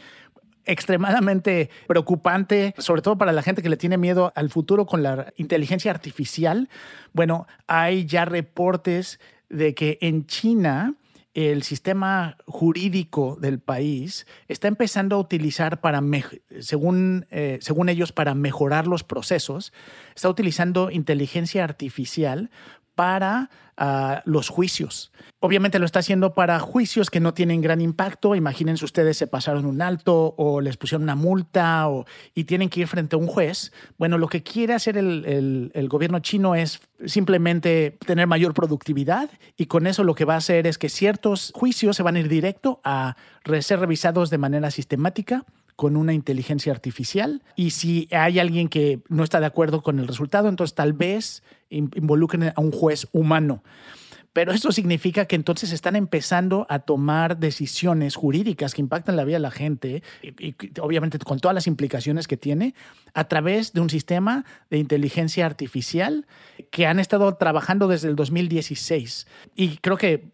extremadamente 0.66 1.70
preocupante, 1.88 2.74
sobre 2.78 3.02
todo 3.02 3.18
para 3.18 3.32
la 3.32 3.42
gente 3.42 3.62
que 3.62 3.70
le 3.70 3.78
tiene 3.78 3.98
miedo 3.98 4.32
al 4.36 4.50
futuro 4.50 4.86
con 4.86 5.04
la 5.04 5.34
inteligencia 5.38 5.92
artificial. 5.92 6.70
Bueno, 7.14 7.48
hay 7.68 8.06
ya 8.06 8.26
reportes 8.26 9.20
de 9.50 9.74
que 9.74 9.98
en 10.02 10.26
China 10.26 10.96
el 11.34 11.64
sistema 11.64 12.38
jurídico 12.46 13.38
del 13.40 13.60
país 13.60 14.26
está 14.48 14.68
empezando 14.68 15.16
a 15.16 15.20
utilizar 15.20 15.80
para, 15.80 16.02
según, 16.60 17.28
eh, 17.30 17.60
según 17.62 17.88
ellos, 17.88 18.12
para 18.12 18.34
mejorar 18.34 18.88
los 18.88 19.04
procesos, 19.04 19.72
está 20.16 20.28
utilizando 20.28 20.90
inteligencia 20.92 21.64
artificial 21.64 22.50
para 23.00 23.50
ah, 23.78 24.22
los 24.26 24.50
juicios. 24.50 25.14
Obviamente 25.40 25.80
lo 25.80 25.86
está 25.86 26.00
haciendo 26.00 26.34
para 26.34 26.60
juicios 26.60 27.10
que 27.10 27.22
no 27.22 27.34
tienen 27.34 27.62
gran 27.62 27.80
impacto. 27.80 28.36
Imagínense 28.36 28.84
ustedes 28.84 29.16
se 29.16 29.26
pasaron 29.26 29.66
un 29.66 29.82
alto 29.82 30.36
o 30.38 30.60
les 30.60 30.76
pusieron 30.76 31.04
una 31.04 31.16
multa 31.16 31.88
o, 31.88 32.06
y 32.36 32.44
tienen 32.44 32.68
que 32.68 32.82
ir 32.82 32.88
frente 32.88 33.16
a 33.16 33.20
un 33.20 33.28
juez. 33.28 33.72
Bueno, 33.98 34.18
lo 34.18 34.28
que 34.28 34.44
quiere 34.44 34.74
hacer 34.74 34.98
el, 34.98 35.72
el 35.74 35.88
gobierno 35.88 36.20
chino 36.20 36.56
es 36.56 36.82
simplemente 37.06 37.98
tener 38.06 38.28
mayor 38.28 38.54
productividad 38.54 39.30
y 39.56 39.68
con 39.68 39.88
eso 39.88 40.04
lo 40.04 40.14
que 40.14 40.26
va 40.26 40.34
a 40.34 40.40
hacer 40.40 40.68
es 40.68 40.78
que 40.78 40.90
ciertos 40.90 41.54
juicios 41.56 41.96
se 41.96 42.04
van 42.04 42.18
a 42.18 42.20
ir 42.20 42.28
directo 42.28 42.82
a 42.84 43.16
ser 43.62 43.80
revisados 43.80 44.30
de 44.30 44.40
manera 44.40 44.72
sistemática 44.72 45.46
con 45.80 45.96
una 45.96 46.12
inteligencia 46.12 46.74
artificial 46.74 47.42
y 47.56 47.70
si 47.70 48.10
hay 48.12 48.38
alguien 48.38 48.68
que 48.68 49.00
no 49.08 49.24
está 49.24 49.40
de 49.40 49.46
acuerdo 49.46 49.82
con 49.82 49.98
el 50.00 50.10
resultado, 50.10 50.50
entonces 50.50 50.76
tal 50.76 50.92
vez 50.92 51.42
involucren 51.70 52.52
a 52.54 52.60
un 52.60 52.74
juez 52.74 53.08
humano. 53.14 53.64
Pero 54.34 54.52
esto 54.52 54.74
significa 54.74 55.24
que 55.24 55.38
entonces 55.38 55.72
están 55.72 55.96
empezando 55.96 56.68
a 56.70 56.80
tomar 56.80 57.38
decisiones 57.38 58.18
jurídicas 58.18 58.74
que 58.74 58.82
impactan 58.82 59.16
la 59.16 59.24
vida 59.24 59.38
de 59.38 59.42
la 59.42 59.52
gente, 59.52 60.04
y, 60.22 60.54
obviamente 60.82 61.18
con 61.20 61.40
todas 61.40 61.56
las 61.56 61.66
implicaciones 61.66 62.28
que 62.28 62.36
tiene, 62.36 62.76
a 63.14 63.30
través 63.30 63.72
de 63.72 63.80
un 63.80 63.90
sistema 63.90 64.44
de 64.70 64.80
inteligencia 64.80 65.46
artificial 65.46 66.28
que 66.72 66.88
han 66.88 67.00
estado 67.00 67.36
trabajando 67.36 67.88
desde 67.88 68.10
el 68.10 68.18
2016. 68.18 69.28
Y 69.56 69.78
creo 69.78 69.96
que, 69.96 70.28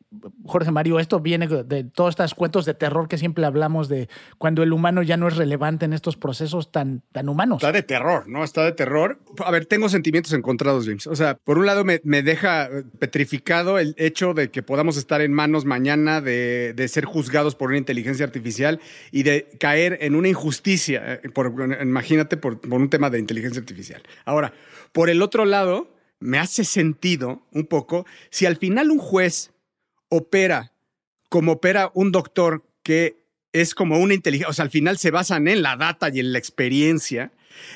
Jorge 0.46 0.72
Mario, 0.72 1.00
esto 1.00 1.20
viene 1.20 1.48
de 1.48 1.84
todos 1.84 2.12
estos 2.12 2.34
cuentos 2.34 2.66
de 2.66 2.74
terror 2.74 3.08
que 3.08 3.18
siempre 3.18 3.46
hablamos 3.46 3.90
de 3.90 4.10
cuando 4.38 4.64
el 4.64 4.74
humano 4.74 5.04
ya 5.04 5.18
no 5.18 5.28
es 5.28 5.38
relevante 5.38 5.86
en 5.86 5.94
estos 5.94 6.18
procesos 6.18 6.72
tan, 6.72 7.02
tan 7.12 7.30
humanos. 7.30 7.58
Está 7.58 7.72
de 7.72 7.84
terror, 7.84 8.28
¿no? 8.28 8.44
Está 8.44 8.64
de 8.64 8.72
terror. 8.72 9.20
A 9.44 9.52
ver, 9.52 9.66
tengo 9.66 9.90
sentimientos 9.90 10.34
encontrados, 10.34 10.86
James. 10.86 11.08
O 11.08 11.16
sea, 11.16 11.36
por 11.36 11.58
un 11.58 11.66
lado 11.66 11.84
me, 11.84 12.02
me 12.04 12.24
deja 12.24 12.70
petrificado 13.00 13.80
el 13.80 13.96
hecho 13.98 14.34
de 14.34 14.52
que 14.52 14.64
podamos 14.64 14.98
estar 14.98 15.22
en 15.22 15.34
manos 15.34 15.66
mañana 15.66 16.22
de, 16.22 16.74
de, 16.76 16.88
ser 16.88 17.06
juzgados 17.06 17.56
por 17.56 17.70
una 17.70 17.78
inteligencia 17.78 18.26
artificial 18.26 18.80
y 19.12 19.24
de 19.24 19.50
caer 19.60 19.98
en 20.02 20.16
una 20.16 20.30
injusticia, 20.30 21.20
eh, 21.24 21.82
imagínate, 21.82 22.38
por 22.38 22.60
un 22.64 22.90
tema 22.90 23.10
de 23.10 23.20
inteligencia 23.20 23.60
artificial. 23.60 24.02
Ahora, 24.26 24.54
por 24.92 25.10
el 25.10 25.22
otro 25.22 25.46
lado, 25.46 25.96
me 26.20 26.40
hace 26.40 26.64
sentido 26.64 27.44
un 27.52 27.66
poco 27.66 28.06
si 28.30 28.46
al 28.46 28.58
final 28.58 28.92
un 28.92 29.00
juez 29.00 29.52
opera 30.16 30.72
como 31.30 31.54
opera 31.54 31.92
un 31.94 32.12
doctor 32.12 32.64
que 32.84 33.18
es 33.52 33.74
como 33.74 34.00
una 34.00 34.14
inteligencia, 34.14 34.50
o 34.50 34.54
sea, 34.54 34.64
al 34.64 34.72
final 34.72 34.98
se 34.98 35.12
basan 35.12 35.48
en 35.48 35.62
la 35.62 35.76
data 35.76 36.10
y 36.14 36.20
en 36.20 36.34
la 36.34 36.40
experiencia, 36.40 37.32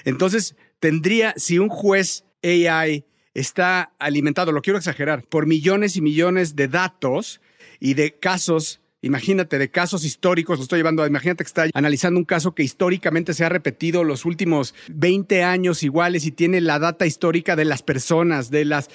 entonces 0.06 0.56
tendría, 0.80 1.34
si 1.38 1.58
un 1.58 1.70
juez 1.70 2.26
AI 2.44 3.06
está 3.34 3.94
alimentado, 4.00 4.52
lo 4.52 4.62
quiero 4.62 4.78
exagerar, 4.78 5.24
por 5.24 5.46
millones 5.46 5.96
y 5.96 6.02
millones 6.02 6.56
de 6.56 6.68
datos 6.68 7.42
y 7.80 7.94
de 7.94 8.18
casos 8.18 8.82
Imagínate, 9.02 9.58
de 9.58 9.72
casos 9.72 10.04
históricos, 10.04 10.58
lo 10.58 10.64
estoy 10.64 10.80
llevando, 10.80 11.08
imagínate 11.08 11.46
que 11.46 11.48
está 11.48 11.68
analizando 11.74 12.20
un 12.20 12.26
caso 12.26 12.54
que 12.54 12.64
históricamente 12.64 13.34
se 13.34 13.46
ha 13.46 13.50
repetido 13.50 14.04
los 14.04 14.26
últimos 14.26 14.76
20 14.90 15.42
años 15.42 15.84
iguales 15.84 16.26
y 16.26 16.32
tiene 16.32 16.60
la 16.60 16.80
data 16.80 17.06
histórica 17.06 17.56
de 17.56 17.64
las 17.64 17.82
personas, 17.82 18.52
de 18.52 18.66
las 18.66 18.90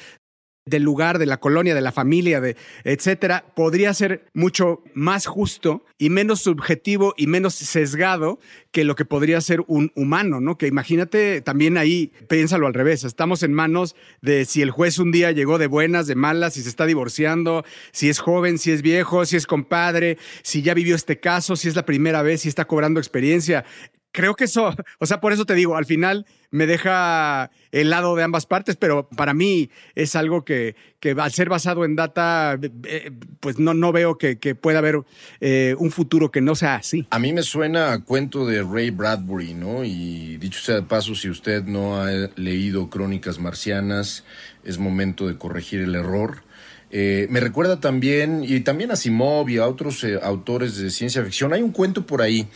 del 0.66 0.82
lugar, 0.82 1.18
de 1.18 1.26
la 1.26 1.40
colonia, 1.40 1.74
de 1.74 1.82
la 1.82 1.92
familia, 1.92 2.40
de 2.40 2.56
etcétera, 2.84 3.44
podría 3.54 3.92
ser 3.92 4.24
mucho 4.32 4.82
más 4.94 5.26
justo 5.26 5.84
y 5.98 6.08
menos 6.08 6.40
subjetivo 6.40 7.12
y 7.18 7.26
menos 7.26 7.54
sesgado 7.54 8.38
que 8.70 8.84
lo 8.84 8.94
que 8.94 9.04
podría 9.04 9.42
ser 9.42 9.62
un 9.66 9.92
humano, 9.94 10.40
¿no? 10.40 10.56
Que 10.56 10.66
imagínate 10.66 11.42
también 11.42 11.76
ahí, 11.76 12.12
piénsalo 12.30 12.66
al 12.66 12.72
revés, 12.72 13.04
estamos 13.04 13.42
en 13.42 13.52
manos 13.52 13.94
de 14.22 14.46
si 14.46 14.62
el 14.62 14.70
juez 14.70 14.98
un 14.98 15.12
día 15.12 15.32
llegó 15.32 15.58
de 15.58 15.66
buenas, 15.66 16.06
de 16.06 16.14
malas, 16.14 16.54
si 16.54 16.62
se 16.62 16.70
está 16.70 16.86
divorciando, 16.86 17.64
si 17.92 18.08
es 18.08 18.18
joven, 18.18 18.56
si 18.56 18.70
es 18.70 18.80
viejo, 18.80 19.26
si 19.26 19.36
es 19.36 19.46
compadre, 19.46 20.16
si 20.42 20.62
ya 20.62 20.72
vivió 20.72 20.96
este 20.96 21.20
caso, 21.20 21.56
si 21.56 21.68
es 21.68 21.76
la 21.76 21.84
primera 21.84 22.22
vez, 22.22 22.40
si 22.40 22.48
está 22.48 22.64
cobrando 22.64 23.00
experiencia 23.00 23.66
creo 24.14 24.36
que 24.36 24.44
eso, 24.44 24.74
o 25.00 25.06
sea, 25.06 25.20
por 25.20 25.32
eso 25.34 25.44
te 25.44 25.54
digo, 25.54 25.76
al 25.76 25.84
final 25.84 26.24
me 26.50 26.66
deja 26.66 27.50
el 27.72 27.90
lado 27.90 28.14
de 28.14 28.22
ambas 28.22 28.46
partes, 28.46 28.76
pero 28.76 29.08
para 29.08 29.34
mí 29.34 29.70
es 29.96 30.14
algo 30.14 30.44
que, 30.44 30.76
que 31.00 31.10
al 31.10 31.32
ser 31.32 31.48
basado 31.48 31.84
en 31.84 31.96
data, 31.96 32.56
eh, 32.84 33.10
pues 33.40 33.58
no, 33.58 33.74
no 33.74 33.90
veo 33.90 34.16
que, 34.16 34.38
que 34.38 34.54
pueda 34.54 34.78
haber 34.78 35.00
eh, 35.40 35.74
un 35.78 35.90
futuro 35.90 36.30
que 36.30 36.40
no 36.40 36.54
sea 36.54 36.76
así. 36.76 37.08
A 37.10 37.18
mí 37.18 37.32
me 37.32 37.42
suena 37.42 37.92
a 37.92 38.04
cuento 38.04 38.46
de 38.46 38.62
Ray 38.62 38.90
Bradbury, 38.90 39.54
¿no? 39.54 39.84
Y 39.84 40.36
dicho 40.36 40.60
sea 40.60 40.76
de 40.76 40.82
paso, 40.82 41.16
si 41.16 41.28
usted 41.28 41.64
no 41.64 42.00
ha 42.00 42.08
leído 42.36 42.88
Crónicas 42.88 43.40
Marcianas, 43.40 44.24
es 44.62 44.78
momento 44.78 45.26
de 45.26 45.36
corregir 45.36 45.80
el 45.80 45.96
error. 45.96 46.43
Eh, 46.96 47.26
me 47.28 47.40
recuerda 47.40 47.80
también, 47.80 48.44
y 48.46 48.60
también 48.60 48.92
a 48.92 48.96
Simov 48.96 49.50
y 49.50 49.58
a 49.58 49.66
otros 49.66 50.04
eh, 50.04 50.16
autores 50.22 50.76
de 50.76 50.90
ciencia 50.90 51.24
ficción, 51.24 51.52
hay 51.52 51.60
un 51.60 51.72
cuento 51.72 52.06
por 52.06 52.22
ahí 52.22 52.46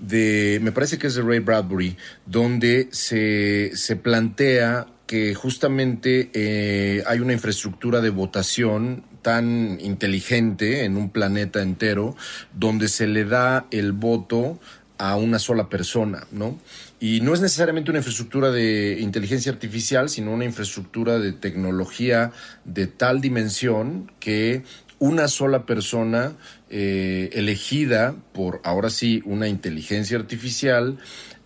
de, 0.00 0.58
me 0.62 0.72
parece 0.72 0.98
que 0.98 1.06
es 1.06 1.14
de 1.14 1.22
Ray 1.22 1.38
Bradbury, 1.38 1.96
donde 2.26 2.88
se, 2.90 3.70
se 3.76 3.94
plantea 3.94 4.88
que 5.06 5.36
justamente 5.36 6.28
eh, 6.34 7.04
hay 7.06 7.20
una 7.20 7.34
infraestructura 7.34 8.00
de 8.00 8.10
votación 8.10 9.04
tan 9.22 9.78
inteligente 9.80 10.84
en 10.84 10.96
un 10.96 11.10
planeta 11.10 11.62
entero, 11.62 12.16
donde 12.52 12.88
se 12.88 13.06
le 13.06 13.24
da 13.24 13.66
el 13.70 13.92
voto 13.92 14.58
a 14.98 15.14
una 15.14 15.38
sola 15.38 15.68
persona, 15.68 16.26
¿no? 16.32 16.58
Y 17.04 17.20
no 17.20 17.34
es 17.34 17.42
necesariamente 17.42 17.90
una 17.90 17.98
infraestructura 17.98 18.50
de 18.50 18.96
inteligencia 18.98 19.52
artificial, 19.52 20.08
sino 20.08 20.32
una 20.32 20.46
infraestructura 20.46 21.18
de 21.18 21.34
tecnología 21.34 22.32
de 22.64 22.86
tal 22.86 23.20
dimensión 23.20 24.10
que 24.20 24.62
una 24.98 25.28
sola 25.28 25.66
persona 25.66 26.32
eh, 26.70 27.28
elegida 27.34 28.16
por, 28.32 28.62
ahora 28.64 28.88
sí, 28.88 29.20
una 29.26 29.48
inteligencia 29.48 30.16
artificial, 30.16 30.96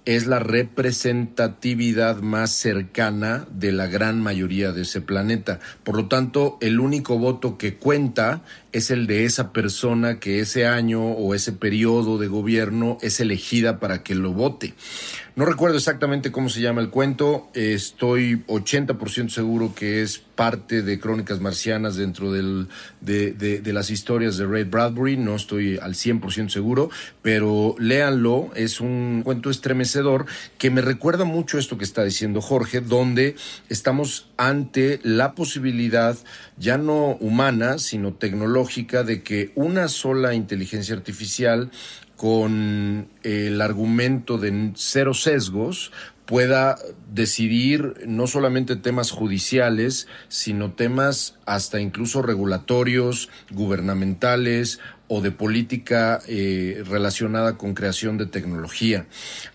es 0.05 0.29
la 0.29 0.38
representatividad 0.38 2.19
más 2.19 2.53
cercana 2.53 3.49
de 3.50 3.73
la 3.73 3.88
gran 3.88 4.23
mayoría 4.23 4.71
de 4.71 4.83
ese 4.83 5.00
planeta. 5.00 5.59
Por 5.83 5.97
lo 5.97 6.07
tanto, 6.07 6.57
el 6.61 6.79
único 6.79 7.19
voto 7.19 7.59
que 7.59 7.75
cuenta 7.75 8.43
es 8.72 8.90
el 8.90 9.06
de 9.06 9.25
esa 9.25 9.52
persona 9.52 10.20
que 10.20 10.40
ese 10.40 10.66
año 10.66 11.02
o 11.02 11.34
ese 11.34 11.52
periodo 11.52 12.18
de 12.18 12.28
gobierno 12.28 12.98
es 13.00 13.20
elegida 13.20 13.80
para 13.80 14.02
que 14.02 14.14
lo 14.14 14.32
vote. 14.32 14.75
No 15.38 15.44
recuerdo 15.44 15.76
exactamente 15.76 16.32
cómo 16.32 16.48
se 16.48 16.60
llama 16.60 16.80
el 16.80 16.90
cuento, 16.90 17.48
estoy 17.54 18.42
80% 18.48 19.28
seguro 19.28 19.72
que 19.72 20.02
es 20.02 20.18
parte 20.18 20.82
de 20.82 20.98
Crónicas 20.98 21.40
Marcianas 21.40 21.94
dentro 21.94 22.32
del, 22.32 22.66
de, 23.00 23.32
de, 23.32 23.72
las 23.72 23.90
historias 23.90 24.37
de 24.37 24.46
Ray 24.46 24.64
Bradbury, 24.64 25.16
no 25.16 25.37
estoy 25.37 25.78
al 25.78 25.94
100% 25.94 26.48
seguro, 26.48 26.90
pero 27.22 27.76
léanlo, 27.78 28.50
es 28.56 28.80
un 28.80 29.22
cuento 29.25 29.48
estremecedor 29.48 30.26
que 30.58 30.70
me 30.70 30.80
recuerda 30.80 31.25
mucho 31.25 31.56
esto 31.56 31.78
que 31.78 31.84
está 31.84 32.02
diciendo 32.02 32.40
Jorge, 32.40 32.80
donde 32.80 33.37
estamos 33.68 34.28
ante 34.37 34.98
la 35.04 35.34
posibilidad 35.34 36.16
ya 36.56 36.78
no 36.78 37.16
humana, 37.20 37.78
sino 37.78 38.12
tecnológica, 38.12 38.58
de 39.05 39.23
que 39.23 39.53
una 39.55 39.88
sola 39.88 40.35
inteligencia 40.35 40.95
artificial 40.95 41.71
con 42.17 43.09
el 43.23 43.61
argumento 43.61 44.38
de 44.38 44.73
cero 44.75 45.15
sesgos 45.15 45.93
pueda 46.27 46.77
decidir 47.11 47.95
no 48.07 48.27
solamente 48.27 48.77
temas 48.77 49.12
judiciales, 49.12 50.09
sino 50.29 50.73
temas 50.73 51.38
hasta 51.47 51.81
incluso 51.81 52.21
regulatorios, 52.21 53.31
gubernamentales 53.50 54.81
o 55.07 55.23
de 55.23 55.31
política 55.31 56.21
eh, 56.29 56.83
relacionada 56.87 57.57
con 57.57 57.75
creación 57.75 58.19
de 58.19 58.27
tecnología. 58.27 59.07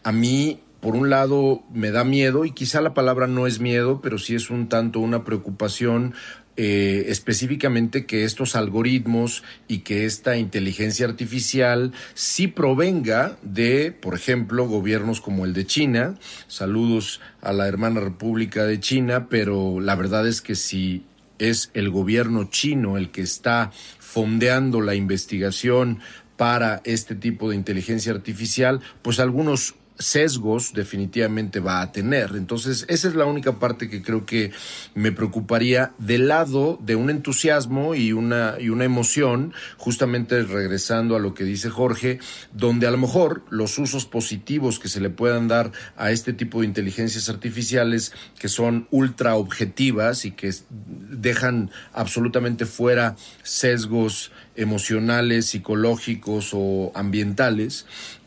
A 0.04 0.12
mí 0.12 0.64
por 0.84 0.98
un 0.98 1.10
lado 1.10 1.64
me 1.74 1.92
da 1.92 2.04
miedo 2.04 2.44
y 2.44 2.52
quizá 2.52 2.82
la 2.82 2.94
palabra 2.94 3.26
no 3.26 3.48
es 3.48 3.62
miedo, 3.62 4.02
pero 4.02 4.18
sí 4.18 4.36
es 4.36 4.50
un 4.50 4.68
tanto 4.68 5.00
una 5.00 5.24
preocupación 5.24 6.14
eh, 6.56 7.06
específicamente 7.08 8.06
que 8.06 8.26
estos 8.26 8.56
algoritmos 8.56 9.44
y 9.68 9.80
que 9.80 10.06
esta 10.06 10.38
inteligencia 10.38 11.08
artificial 11.08 11.94
sí 12.14 12.48
provenga 12.48 13.38
de, 13.42 13.92
por 13.92 14.14
ejemplo, 14.14 14.68
gobiernos 14.68 15.20
como 15.20 15.46
el 15.46 15.54
de 15.54 15.66
China. 15.66 16.16
Saludos 16.48 17.22
a 17.42 17.54
la 17.54 17.68
hermana 17.68 18.02
República 18.02 18.66
de 18.66 18.80
China, 18.80 19.30
pero 19.30 19.80
la 19.80 19.96
verdad 19.96 20.28
es 20.28 20.42
que 20.42 20.56
si 20.56 21.06
es 21.40 21.72
el 21.74 21.90
gobierno 21.90 22.50
chino 22.50 22.98
el 22.98 23.10
que 23.10 23.22
está 23.22 23.72
fondeando 24.00 24.82
la 24.82 24.96
investigación 24.96 26.00
para 26.38 26.82
este 26.84 27.16
tipo 27.16 27.50
de 27.50 27.56
inteligencia 27.56 28.12
artificial, 28.12 28.82
pues 29.02 29.20
algunos 29.20 29.76
sesgos 30.00 30.74
definitivamente 30.74 31.60
va 31.60 31.82
a 31.82 31.92
tener. 31.92 32.32
Entonces, 32.36 32.86
esa 32.90 33.08
es 33.08 33.16
la 33.16 33.26
única 33.26 33.60
parte 33.60 33.90
que 33.90 34.02
creo 34.02 34.26
que 34.26 34.52
me 34.96 35.12
preocuparía 35.12 35.94
del 35.98 36.28
lado 36.28 36.80
de 36.82 36.96
un 36.96 37.10
entusiasmo 37.10 37.96
y 37.96 38.12
una, 38.12 38.56
y 38.60 38.70
una 38.70 38.86
emoción, 38.86 39.54
justamente 39.78 40.42
regresando 40.44 41.16
a 41.16 41.20
lo 41.20 41.34
que 41.34 41.44
dice 41.44 41.70
Jorge, 41.70 42.20
donde 42.54 42.88
a 42.88 42.92
lo 42.92 42.98
mejor 42.98 43.44
los 43.50 43.78
usos 43.78 44.06
positivos 44.06 44.80
que 44.80 44.90
se 44.90 45.02
le 45.02 45.10
puedan 45.10 45.48
dar 45.48 45.72
a 45.96 46.12
este 46.12 46.34
tipo 46.34 46.62
de 46.62 46.68
inteligencias 46.68 47.30
artificiales 47.30 48.14
que 48.40 48.50
son 48.50 48.88
ultra 48.92 49.36
objetivas 49.36 50.26
y 50.26 50.32
que 50.32 50.54
dejan 50.70 51.72
absolutamente 51.94 52.66
fuera 52.66 53.16
sesgos 53.44 54.32
emocionales, 54.56 55.48
psicológicos 55.48 56.52
o 56.54 56.92
ambientales, 56.96 57.86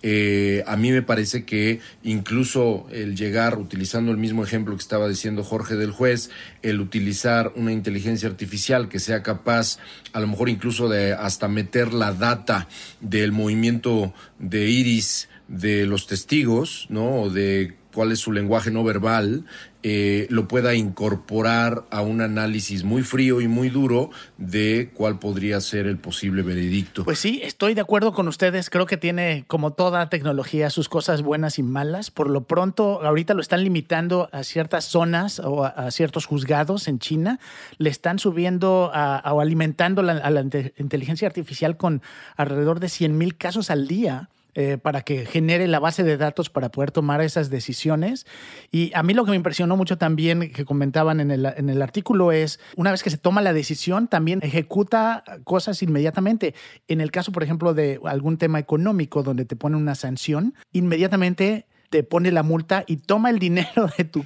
eh, 0.09 0.63
a 0.69 0.77
mí 0.77 0.93
me 0.93 1.03
parece 1.03 1.45
que 1.45 1.81
incluso 2.05 2.87
el 2.93 3.17
llegar, 3.17 3.59
utilizando 3.59 4.13
el 4.13 4.19
mismo 4.19 4.45
ejemplo 4.45 4.77
que 4.77 4.81
estaba 4.81 5.09
diciendo 5.09 5.43
Jorge 5.43 5.75
del 5.75 5.91
juez, 5.91 6.31
el 6.63 6.81
utilizar 6.81 7.51
una 7.57 7.73
inteligencia 7.73 8.29
artificial 8.29 8.89
que 8.89 9.01
sea 9.01 9.25
capaz, 9.25 9.79
a 10.13 10.21
lo 10.21 10.29
mejor 10.29 10.49
incluso 10.49 10.89
de 10.89 11.13
hasta 11.13 11.49
meter 11.49 11.93
la 11.93 12.13
data 12.13 12.69
del 13.01 13.33
movimiento 13.33 14.15
de 14.39 14.69
iris 14.69 15.29
de 15.49 15.87
los 15.87 16.07
testigos, 16.07 16.87
¿no? 16.89 17.23
O 17.23 17.31
de 17.31 17.75
cuál 17.97 18.13
es 18.13 18.19
su 18.19 18.31
lenguaje 18.31 18.71
no 18.71 18.85
verbal, 18.85 19.47
eh, 19.83 20.27
lo 20.29 20.47
pueda 20.49 20.75
incorporar 20.75 21.87
a 21.91 22.03
un 22.03 22.21
análisis 22.21 22.85
muy 22.85 23.03
frío 23.03 23.41
y 23.41 23.49
muy 23.49 23.71
duro 23.71 24.11
de 24.37 24.91
cuál 24.93 25.19
podría 25.19 25.63
ser 25.63 25.87
el 25.87 25.97
posible 25.97 26.43
veredicto. 26.43 27.05
Pues 27.05 27.19
sí, 27.19 27.41
estoy 27.43 27.73
de 27.73 27.81
acuerdo 27.81 28.13
con 28.13 28.29
ustedes. 28.29 28.69
Creo 28.69 28.85
que 28.85 28.99
tiene, 28.99 29.45
como 29.47 29.73
toda 29.73 30.11
tecnología, 30.11 30.69
sus 30.69 30.91
cosas 30.91 31.23
buenas 31.23 31.59
y 31.59 31.63
malas. 31.63 32.11
Por 32.11 32.29
lo 32.29 32.43
pronto, 32.43 33.01
ahorita 33.03 33.33
lo 33.33 33.41
están 33.41 33.65
limitando 33.65 34.29
a 34.31 34.45
ciertas 34.45 34.85
zonas 34.85 35.39
o 35.39 35.65
a, 35.65 35.91
ciertos 35.91 36.27
juzgados 36.27 36.89
en 36.89 36.99
China. 36.99 37.41
Le 37.79 37.89
están 37.89 38.19
subiendo 38.19 38.93
o 38.93 39.41
alimentando 39.41 40.03
a 40.03 40.31
la 40.31 40.41
inteligencia 40.77 41.27
artificial 41.27 41.79
con 41.79 42.03
alrededor 42.37 42.79
de 42.79 42.91
100 42.91 43.17
mil 43.17 43.39
casos 43.39 43.71
al 43.71 43.89
día 43.89 44.29
eh, 44.59 44.79
para 44.79 45.03
que 45.03 45.27
genere 45.27 45.67
la 45.67 45.81
base 45.81 46.03
de 46.03 46.17
datos 46.17 46.49
para 46.49 46.71
poder 46.71 46.91
tomar 46.91 47.21
esas 47.21 47.51
decisiones. 47.51 48.27
Y 48.73 48.91
a 48.95 49.03
mí 49.03 49.13
lo 49.13 49.27
que 49.27 49.31
me 49.31 49.37
impresionó 49.37 49.77
mucho 49.77 49.99
también 49.99 50.51
que 50.51 50.65
comentaban 50.65 51.21
en 51.21 51.31
el, 51.31 51.45
en 51.45 51.69
el 51.69 51.83
artículo 51.83 52.33
es, 52.33 52.59
una 52.75 52.91
vez 52.91 53.03
que 53.03 53.11
se 53.11 53.19
toma 53.19 53.43
la 53.43 53.53
decisión, 53.53 54.09
también 54.09 54.41
ejecuta 54.43 55.25
cosas 55.45 55.83
inmediatamente. 55.83 56.55
En 56.89 57.03
el 57.03 57.11
caso, 57.11 57.33
por 57.33 57.43
ejemplo, 57.43 57.75
de 57.75 58.01
algún 58.07 58.39
tema 58.39 58.59
económico 58.59 59.23
donde 59.23 59.45
te 59.45 59.57
pone 59.57 59.77
una 59.77 59.95
sanción, 59.95 60.55
inmediatamente 60.73 61.67
te 61.91 62.03
pone 62.03 62.33
la 62.33 62.43
multa 62.43 62.83
y 62.87 62.97
toma 62.97 63.29
el 63.29 63.39
dinero 63.39 63.91
de 63.99 64.05
tu, 64.05 64.25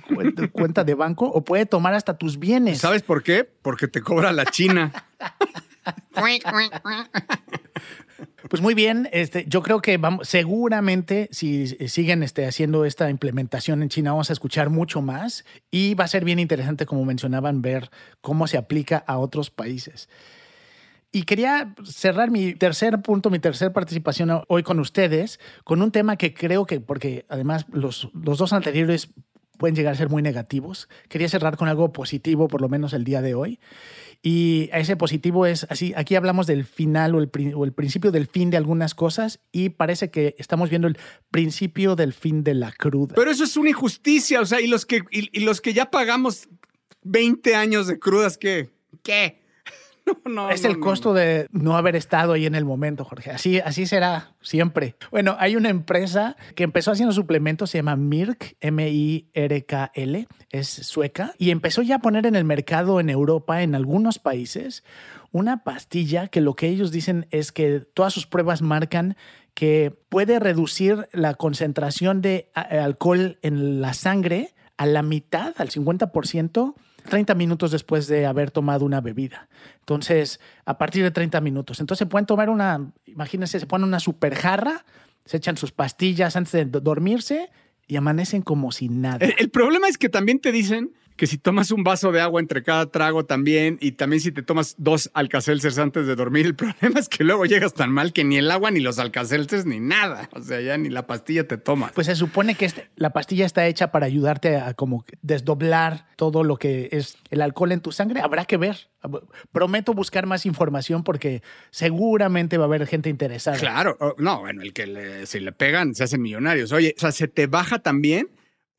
cuenta 0.52 0.84
de 0.84 0.94
banco 0.94 1.26
o 1.26 1.42
puede 1.42 1.66
tomar 1.66 1.94
hasta 1.94 2.16
tus 2.16 2.38
bienes. 2.38 2.78
¿Sabes 2.78 3.02
por 3.02 3.24
qué? 3.24 3.42
Porque 3.42 3.88
te 3.88 4.00
cobra 4.00 4.30
la 4.30 4.44
China. 4.44 4.92
Pues 8.48 8.62
muy 8.62 8.74
bien, 8.74 9.08
este, 9.12 9.44
yo 9.46 9.62
creo 9.62 9.82
que 9.82 9.98
vamos, 9.98 10.28
seguramente 10.28 11.28
si 11.30 11.66
siguen 11.88 12.22
este, 12.22 12.46
haciendo 12.46 12.84
esta 12.84 13.10
implementación 13.10 13.82
en 13.82 13.90
China 13.90 14.12
vamos 14.12 14.30
a 14.30 14.32
escuchar 14.32 14.70
mucho 14.70 15.02
más 15.02 15.44
y 15.70 15.94
va 15.94 16.04
a 16.04 16.08
ser 16.08 16.24
bien 16.24 16.38
interesante, 16.38 16.86
como 16.86 17.04
mencionaban, 17.04 17.60
ver 17.60 17.90
cómo 18.20 18.46
se 18.46 18.56
aplica 18.56 18.96
a 19.06 19.18
otros 19.18 19.50
países. 19.50 20.08
Y 21.12 21.24
quería 21.24 21.74
cerrar 21.84 22.30
mi 22.30 22.54
tercer 22.54 23.02
punto, 23.02 23.30
mi 23.30 23.40
tercera 23.40 23.72
participación 23.72 24.42
hoy 24.48 24.62
con 24.62 24.78
ustedes, 24.78 25.40
con 25.64 25.82
un 25.82 25.90
tema 25.90 26.16
que 26.16 26.32
creo 26.32 26.66
que, 26.66 26.80
porque 26.80 27.26
además 27.28 27.66
los, 27.70 28.10
los 28.14 28.38
dos 28.38 28.52
anteriores 28.52 29.10
pueden 29.58 29.76
llegar 29.76 29.92
a 29.92 29.96
ser 29.96 30.08
muy 30.08 30.22
negativos, 30.22 30.88
quería 31.08 31.28
cerrar 31.28 31.56
con 31.58 31.68
algo 31.68 31.92
positivo, 31.92 32.48
por 32.48 32.62
lo 32.62 32.68
menos 32.70 32.94
el 32.94 33.04
día 33.04 33.20
de 33.20 33.34
hoy. 33.34 33.60
Y 34.22 34.68
ese 34.74 34.96
positivo 34.96 35.46
es 35.46 35.66
así, 35.70 35.94
aquí 35.96 36.14
hablamos 36.14 36.46
del 36.46 36.64
final 36.64 37.14
o 37.14 37.20
el, 37.20 37.30
o 37.54 37.64
el, 37.64 37.72
principio 37.72 38.10
del 38.10 38.26
fin 38.26 38.50
de 38.50 38.58
algunas 38.58 38.94
cosas 38.94 39.40
y 39.50 39.70
parece 39.70 40.10
que 40.10 40.34
estamos 40.36 40.68
viendo 40.68 40.88
el 40.88 40.98
principio 41.30 41.96
del 41.96 42.12
fin 42.12 42.44
de 42.44 42.52
la 42.52 42.70
cruda. 42.70 43.14
Pero 43.14 43.30
eso 43.30 43.44
es 43.44 43.56
una 43.56 43.70
injusticia, 43.70 44.42
o 44.42 44.46
sea, 44.46 44.60
y 44.60 44.66
los 44.66 44.84
que, 44.84 45.02
y, 45.10 45.40
los 45.40 45.62
que 45.62 45.72
ya 45.72 45.90
pagamos 45.90 46.48
20 47.02 47.54
años 47.54 47.86
de 47.86 47.98
crudas, 47.98 48.36
¿qué? 48.36 48.68
¿Qué? 49.02 49.39
es 50.50 50.64
el 50.64 50.80
costo 50.80 51.14
de 51.14 51.46
no 51.52 51.76
haber 51.76 51.96
estado 51.96 52.32
ahí 52.32 52.46
en 52.46 52.54
el 52.54 52.64
momento, 52.64 53.04
Jorge. 53.04 53.30
Así, 53.30 53.60
así 53.60 53.86
será 53.86 54.34
siempre. 54.40 54.96
Bueno, 55.10 55.36
hay 55.38 55.56
una 55.56 55.68
empresa 55.68 56.36
que 56.54 56.64
empezó 56.64 56.92
haciendo 56.92 57.12
suplementos, 57.12 57.70
se 57.70 57.78
llama 57.78 57.96
Mirk, 57.96 58.56
M-I-R-K-L, 58.60 60.28
es 60.50 60.68
sueca, 60.68 61.34
y 61.38 61.50
empezó 61.50 61.82
ya 61.82 61.96
a 61.96 62.00
poner 62.00 62.26
en 62.26 62.36
el 62.36 62.44
mercado 62.44 63.00
en 63.00 63.10
Europa, 63.10 63.62
en 63.62 63.74
algunos 63.74 64.18
países, 64.18 64.84
una 65.32 65.62
pastilla 65.62 66.28
que 66.28 66.40
lo 66.40 66.54
que 66.54 66.68
ellos 66.68 66.90
dicen 66.90 67.26
es 67.30 67.52
que 67.52 67.80
todas 67.80 68.12
sus 68.12 68.26
pruebas 68.26 68.62
marcan 68.62 69.16
que 69.54 69.94
puede 70.08 70.38
reducir 70.38 71.08
la 71.12 71.34
concentración 71.34 72.22
de 72.22 72.50
alcohol 72.54 73.38
en 73.42 73.80
la 73.80 73.94
sangre 73.94 74.54
a 74.76 74.86
la 74.86 75.02
mitad, 75.02 75.54
al 75.58 75.68
50%, 75.68 76.74
30 77.02 77.34
minutos 77.34 77.70
después 77.70 78.06
de 78.06 78.26
haber 78.26 78.50
tomado 78.50 78.84
una 78.84 79.00
bebida. 79.00 79.48
Entonces, 79.80 80.40
a 80.64 80.78
partir 80.78 81.02
de 81.02 81.10
30 81.10 81.40
minutos. 81.40 81.80
Entonces, 81.80 82.06
pueden 82.08 82.26
tomar 82.26 82.50
una, 82.50 82.92
imagínense, 83.06 83.60
se 83.60 83.66
ponen 83.66 83.88
una 83.88 84.00
super 84.00 84.34
jarra, 84.34 84.84
se 85.24 85.36
echan 85.36 85.56
sus 85.56 85.72
pastillas 85.72 86.36
antes 86.36 86.52
de 86.52 86.64
dormirse 86.64 87.50
y 87.86 87.96
amanecen 87.96 88.42
como 88.42 88.72
sin 88.72 89.00
nada. 89.00 89.26
el 89.38 89.50
problema 89.50 89.88
es 89.88 89.98
que 89.98 90.08
también 90.08 90.40
te 90.40 90.52
dicen 90.52 90.92
que 91.20 91.26
si 91.26 91.36
tomas 91.36 91.70
un 91.70 91.84
vaso 91.84 92.12
de 92.12 92.22
agua 92.22 92.40
entre 92.40 92.62
cada 92.62 92.86
trago 92.86 93.26
también, 93.26 93.76
y 93.82 93.92
también 93.92 94.22
si 94.22 94.32
te 94.32 94.40
tomas 94.40 94.74
dos 94.78 95.10
alcacelces 95.12 95.76
antes 95.76 96.06
de 96.06 96.16
dormir, 96.16 96.46
el 96.46 96.54
problema 96.56 96.98
es 96.98 97.10
que 97.10 97.24
luego 97.24 97.44
llegas 97.44 97.74
tan 97.74 97.92
mal 97.92 98.14
que 98.14 98.24
ni 98.24 98.38
el 98.38 98.50
agua, 98.50 98.70
ni 98.70 98.80
los 98.80 98.98
alcacelces, 98.98 99.66
ni 99.66 99.80
nada. 99.80 100.30
O 100.32 100.40
sea, 100.40 100.62
ya 100.62 100.78
ni 100.78 100.88
la 100.88 101.06
pastilla 101.06 101.46
te 101.46 101.58
toma. 101.58 101.92
Pues 101.94 102.06
se 102.06 102.16
supone 102.16 102.54
que 102.54 102.64
este, 102.64 102.88
la 102.96 103.10
pastilla 103.12 103.44
está 103.44 103.66
hecha 103.66 103.92
para 103.92 104.06
ayudarte 104.06 104.56
a 104.56 104.72
como 104.72 105.04
desdoblar 105.20 106.06
todo 106.16 106.42
lo 106.42 106.56
que 106.56 106.88
es 106.90 107.18
el 107.28 107.42
alcohol 107.42 107.72
en 107.72 107.82
tu 107.82 107.92
sangre. 107.92 108.22
Habrá 108.22 108.46
que 108.46 108.56
ver. 108.56 108.88
Prometo 109.52 109.92
buscar 109.92 110.24
más 110.24 110.46
información 110.46 111.04
porque 111.04 111.42
seguramente 111.68 112.56
va 112.56 112.64
a 112.64 112.66
haber 112.66 112.86
gente 112.86 113.10
interesada. 113.10 113.58
Claro, 113.58 113.98
no, 114.16 114.40
bueno, 114.40 114.62
el 114.62 114.72
que 114.72 114.86
le, 114.86 115.26
si 115.26 115.38
le 115.40 115.52
pegan 115.52 115.94
se 115.94 116.04
hacen 116.04 116.22
millonarios. 116.22 116.72
Oye, 116.72 116.94
o 116.96 117.00
sea, 117.00 117.12
se 117.12 117.28
te 117.28 117.46
baja 117.46 117.80
también 117.80 118.30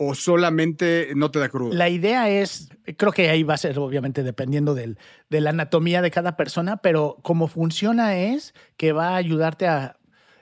o 0.03 0.15
solamente 0.15 1.09
no 1.15 1.29
te 1.29 1.37
da 1.37 1.49
crudo? 1.49 1.75
La 1.75 1.87
idea 1.87 2.27
es, 2.27 2.69
creo 2.97 3.11
que 3.11 3.29
ahí 3.29 3.43
va 3.43 3.53
a 3.53 3.57
ser 3.57 3.77
obviamente 3.77 4.23
dependiendo 4.23 4.73
del, 4.73 4.97
de 5.29 5.41
la 5.41 5.51
anatomía 5.51 6.01
de 6.01 6.09
cada 6.09 6.35
persona, 6.35 6.77
pero 6.77 7.19
cómo 7.21 7.47
funciona 7.47 8.17
es 8.17 8.55
que 8.77 8.93
va 8.93 9.09
a 9.09 9.17
ayudarte 9.17 9.67
a 9.67 9.97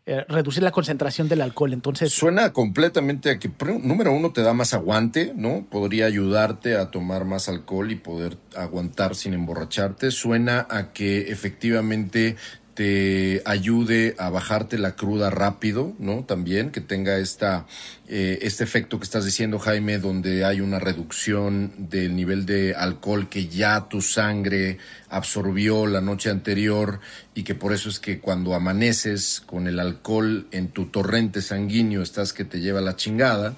eh, 0.06 0.26
reducir 0.30 0.64
la 0.64 0.72
concentración 0.72 1.28
del 1.28 1.42
alcohol. 1.42 1.74
Entonces. 1.74 2.14
Suena 2.14 2.54
completamente 2.54 3.32
a 3.32 3.38
que, 3.38 3.52
número 3.84 4.14
uno, 4.14 4.32
te 4.32 4.42
da 4.42 4.54
más 4.54 4.74
aguante, 4.74 5.34
¿no? 5.36 5.68
Podría 5.70 6.06
ayudarte 6.06 6.78
a 6.78 6.90
tomar 6.90 7.26
más 7.26 7.50
alcohol 7.50 7.92
y 7.92 7.96
poder 7.96 8.38
aguantar 8.56 9.14
sin 9.14 9.34
emborracharte. 9.34 10.10
Suena 10.12 10.66
a 10.70 10.94
que 10.94 11.32
efectivamente 11.32 12.38
te 12.80 13.42
ayude 13.44 14.16
a 14.18 14.30
bajarte 14.30 14.78
la 14.78 14.96
cruda 14.96 15.30
rápido, 15.30 15.92
¿no? 16.00 16.24
También 16.24 16.72
que 16.72 16.80
tenga 16.80 17.18
esta, 17.18 17.68
eh, 18.08 18.40
este 18.42 18.64
efecto 18.64 18.98
que 18.98 19.04
estás 19.04 19.26
diciendo, 19.26 19.60
Jaime, 19.60 19.98
donde 19.98 20.46
hay 20.46 20.62
una 20.62 20.80
reducción 20.80 21.74
del 21.78 22.16
nivel 22.16 22.46
de 22.46 22.76
alcohol 22.76 23.28
que 23.28 23.50
ya 23.50 23.90
tu 23.90 24.02
sangre 24.02 24.78
absorbió 25.10 25.88
la 25.88 26.02
noche 26.02 26.30
anterior 26.30 27.00
y 27.36 27.44
que 27.44 27.56
por 27.56 27.74
eso 27.74 27.90
es 27.90 28.00
que 28.00 28.20
cuando 28.20 28.54
amaneces 28.54 29.42
con 29.46 29.68
el 29.68 29.80
alcohol 29.80 30.48
en 30.52 30.70
tu 30.70 30.88
torrente 30.88 31.42
sanguíneo 31.42 32.02
estás 32.02 32.34
que 32.34 32.46
te 32.46 32.60
lleva 32.60 32.82
la 32.82 32.96
chingada. 32.96 33.56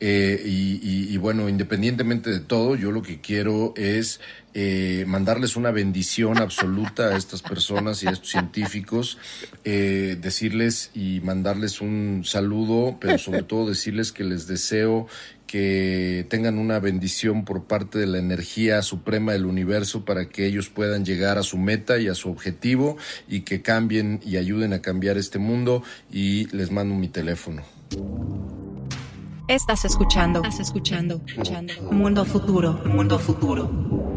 Eh, 0.00 0.42
y 0.44 1.16
bueno, 1.16 1.48
independientemente 1.48 2.30
de 2.30 2.40
todo, 2.40 2.76
yo 2.76 2.90
lo 2.90 3.02
que 3.02 3.20
quiero 3.20 3.74
es 3.76 4.20
eh, 4.56 5.04
mandarles 5.08 5.56
una 5.56 5.72
bendición 5.72 6.38
absoluta 6.38 7.08
a 7.08 7.16
estas 7.16 7.42
personas 7.42 8.04
y 8.04 8.06
a 8.06 8.10
estos 8.10 8.30
científicos, 8.30 9.18
eh, 9.64 10.16
decirles 10.20 10.92
y 10.94 11.18
mandarles 11.24 11.80
un 11.80 12.22
saludo, 12.24 12.96
pero 13.00 13.18
sobre 13.18 13.42
todo 13.42 13.68
decirles 13.68 14.12
que 14.12 14.22
les 14.22 14.46
deseo 14.46 15.08
que 15.54 16.26
tengan 16.30 16.58
una 16.58 16.80
bendición 16.80 17.44
por 17.44 17.62
parte 17.62 18.00
de 18.00 18.08
la 18.08 18.18
energía 18.18 18.82
suprema 18.82 19.34
del 19.34 19.46
universo 19.46 20.04
para 20.04 20.28
que 20.28 20.46
ellos 20.46 20.68
puedan 20.68 21.04
llegar 21.04 21.38
a 21.38 21.44
su 21.44 21.58
meta 21.58 22.00
y 22.00 22.08
a 22.08 22.16
su 22.16 22.28
objetivo 22.28 22.96
y 23.28 23.42
que 23.42 23.62
cambien 23.62 24.18
y 24.26 24.36
ayuden 24.36 24.72
a 24.72 24.82
cambiar 24.82 25.16
este 25.16 25.38
mundo 25.38 25.84
y 26.10 26.46
les 26.46 26.72
mando 26.72 26.96
mi 26.96 27.06
teléfono. 27.06 27.62
Estás 29.46 29.84
escuchando. 29.84 30.42
Estás 30.42 30.58
escuchando. 30.58 31.20
escuchando. 31.24 31.72
Mundo 31.92 32.24
futuro. 32.24 32.72
Mundo 32.86 33.16
futuro. 33.20 34.13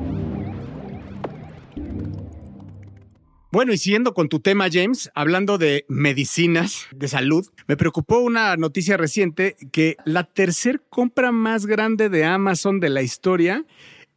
Bueno, 3.50 3.72
y 3.72 3.78
siguiendo 3.78 4.14
con 4.14 4.28
tu 4.28 4.42
tema, 4.42 4.68
James, 4.70 5.10
hablando 5.16 5.58
de 5.58 5.86
medicinas 5.88 6.88
de 6.94 7.08
salud, 7.08 7.48
me 7.66 7.78
preocupó 7.78 8.20
una 8.20 8.58
noticia 8.58 8.98
reciente 8.98 9.56
que 9.72 9.96
la 10.04 10.26
tercer 10.26 10.82
compra 10.90 11.32
más 11.32 11.66
grande 11.66 12.10
de 12.10 12.26
Amazon 12.26 12.82
de 12.82 12.90
la 12.90 13.04
historia 13.04 13.66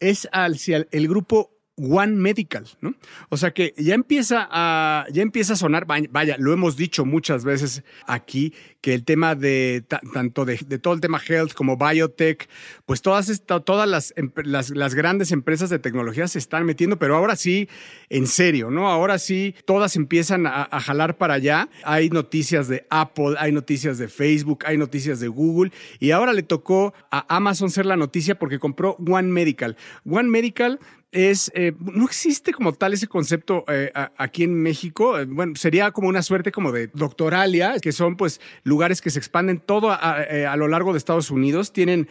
es 0.00 0.28
hacia 0.32 0.84
el 0.90 1.08
grupo 1.08 1.52
One 1.76 2.16
Medical, 2.16 2.66
¿no? 2.80 2.94
O 3.28 3.36
sea 3.36 3.52
que 3.52 3.72
ya 3.76 3.94
empieza 3.94 4.48
a, 4.50 5.06
ya 5.12 5.22
empieza 5.22 5.52
a 5.52 5.56
sonar, 5.56 5.86
vaya, 5.86 6.36
lo 6.38 6.52
hemos 6.52 6.76
dicho 6.76 7.04
muchas 7.04 7.44
veces 7.44 7.84
aquí, 8.06 8.52
que 8.80 8.94
el 8.94 9.04
tema 9.04 9.34
de 9.34 9.84
tanto 10.12 10.44
de, 10.44 10.56
todo 10.78 10.94
el 10.94 11.00
tema 11.00 11.20
health 11.26 11.52
como 11.52 11.76
biotech, 11.76 12.48
pues 12.86 13.02
todas, 13.02 13.42
todas 13.64 13.88
las, 13.88 14.14
las, 14.44 14.94
grandes 14.94 15.32
empresas 15.32 15.70
de 15.70 15.78
tecnología 15.78 16.26
se 16.28 16.38
están 16.38 16.64
metiendo, 16.64 16.98
pero 16.98 17.16
ahora 17.16 17.36
sí, 17.36 17.68
en 18.08 18.26
serio, 18.26 18.70
¿no? 18.70 18.88
Ahora 18.88 19.18
sí, 19.18 19.54
todas 19.64 19.96
empiezan 19.96 20.46
a, 20.46 20.68
jalar 20.80 21.18
para 21.18 21.34
allá. 21.34 21.68
Hay 21.84 22.08
noticias 22.10 22.68
de 22.68 22.86
Apple, 22.90 23.34
hay 23.38 23.52
noticias 23.52 23.98
de 23.98 24.08
Facebook, 24.08 24.64
hay 24.64 24.78
noticias 24.78 25.20
de 25.20 25.28
Google, 25.28 25.72
y 25.98 26.12
ahora 26.12 26.32
le 26.32 26.42
tocó 26.42 26.94
a 27.10 27.36
Amazon 27.36 27.70
ser 27.70 27.86
la 27.86 27.96
noticia 27.96 28.38
porque 28.38 28.58
compró 28.58 28.96
One 29.06 29.28
Medical. 29.28 29.76
One 30.06 30.28
Medical 30.30 30.80
es, 31.12 31.50
eh, 31.54 31.72
no 31.80 32.04
existe 32.04 32.52
como 32.52 32.72
tal 32.72 32.92
ese 32.92 33.08
concepto 33.08 33.64
eh, 33.68 33.90
aquí 34.16 34.44
en 34.44 34.54
México. 34.54 35.14
Bueno, 35.26 35.54
sería 35.56 35.90
como 35.90 36.08
una 36.08 36.22
suerte 36.22 36.52
como 36.52 36.72
de 36.72 36.88
doctoralia, 36.88 37.78
que 37.80 37.92
son 37.92 38.16
pues 38.16 38.40
lugares 38.70 39.02
que 39.02 39.10
se 39.10 39.18
expanden 39.18 39.58
todo 39.58 39.90
a, 39.90 40.56
lo 40.56 40.68
largo 40.68 40.92
de 40.92 40.98
Estados 40.98 41.30
Unidos. 41.30 41.72
Tienen, 41.72 42.08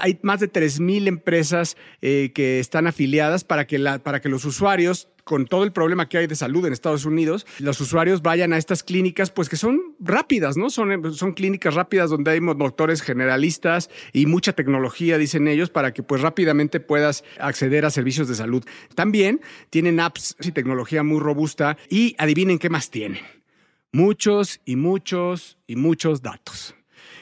hay 0.00 0.20
más 0.22 0.38
de 0.38 0.52
3.000 0.52 1.08
empresas 1.08 1.76
que 2.00 2.60
están 2.60 2.86
afiliadas 2.86 3.42
para 3.42 3.66
que, 3.66 3.78
la, 3.78 3.98
para 3.98 4.20
que 4.20 4.28
los 4.28 4.44
usuarios 4.44 5.08
con 5.24 5.46
todo 5.46 5.64
el 5.64 5.72
problema 5.72 6.08
que 6.08 6.18
hay 6.18 6.26
de 6.26 6.36
salud 6.36 6.66
en 6.66 6.72
Estados 6.72 7.04
Unidos, 7.04 7.46
los 7.58 7.80
usuarios 7.80 8.22
vayan 8.22 8.52
a 8.52 8.58
estas 8.58 8.82
clínicas, 8.82 9.30
pues 9.30 9.48
que 9.48 9.56
son 9.56 9.80
rápidas, 10.00 10.56
¿no? 10.56 10.70
Son, 10.70 11.14
son 11.14 11.32
clínicas 11.32 11.74
rápidas 11.74 12.10
donde 12.10 12.32
hay 12.32 12.40
doctores 12.40 13.02
generalistas 13.02 13.90
y 14.12 14.26
mucha 14.26 14.52
tecnología, 14.52 15.18
dicen 15.18 15.48
ellos, 15.48 15.70
para 15.70 15.92
que 15.92 16.02
pues 16.02 16.20
rápidamente 16.20 16.80
puedas 16.80 17.24
acceder 17.38 17.84
a 17.84 17.90
servicios 17.90 18.28
de 18.28 18.34
salud. 18.34 18.64
También 18.94 19.40
tienen 19.70 20.00
apps 20.00 20.36
y 20.40 20.52
tecnología 20.52 21.02
muy 21.02 21.20
robusta 21.20 21.76
y 21.88 22.14
adivinen 22.18 22.58
qué 22.58 22.70
más 22.70 22.90
tienen. 22.90 23.41
Muchos 23.92 24.60
y 24.64 24.76
muchos 24.76 25.58
y 25.66 25.76
muchos 25.76 26.22
datos. 26.22 26.74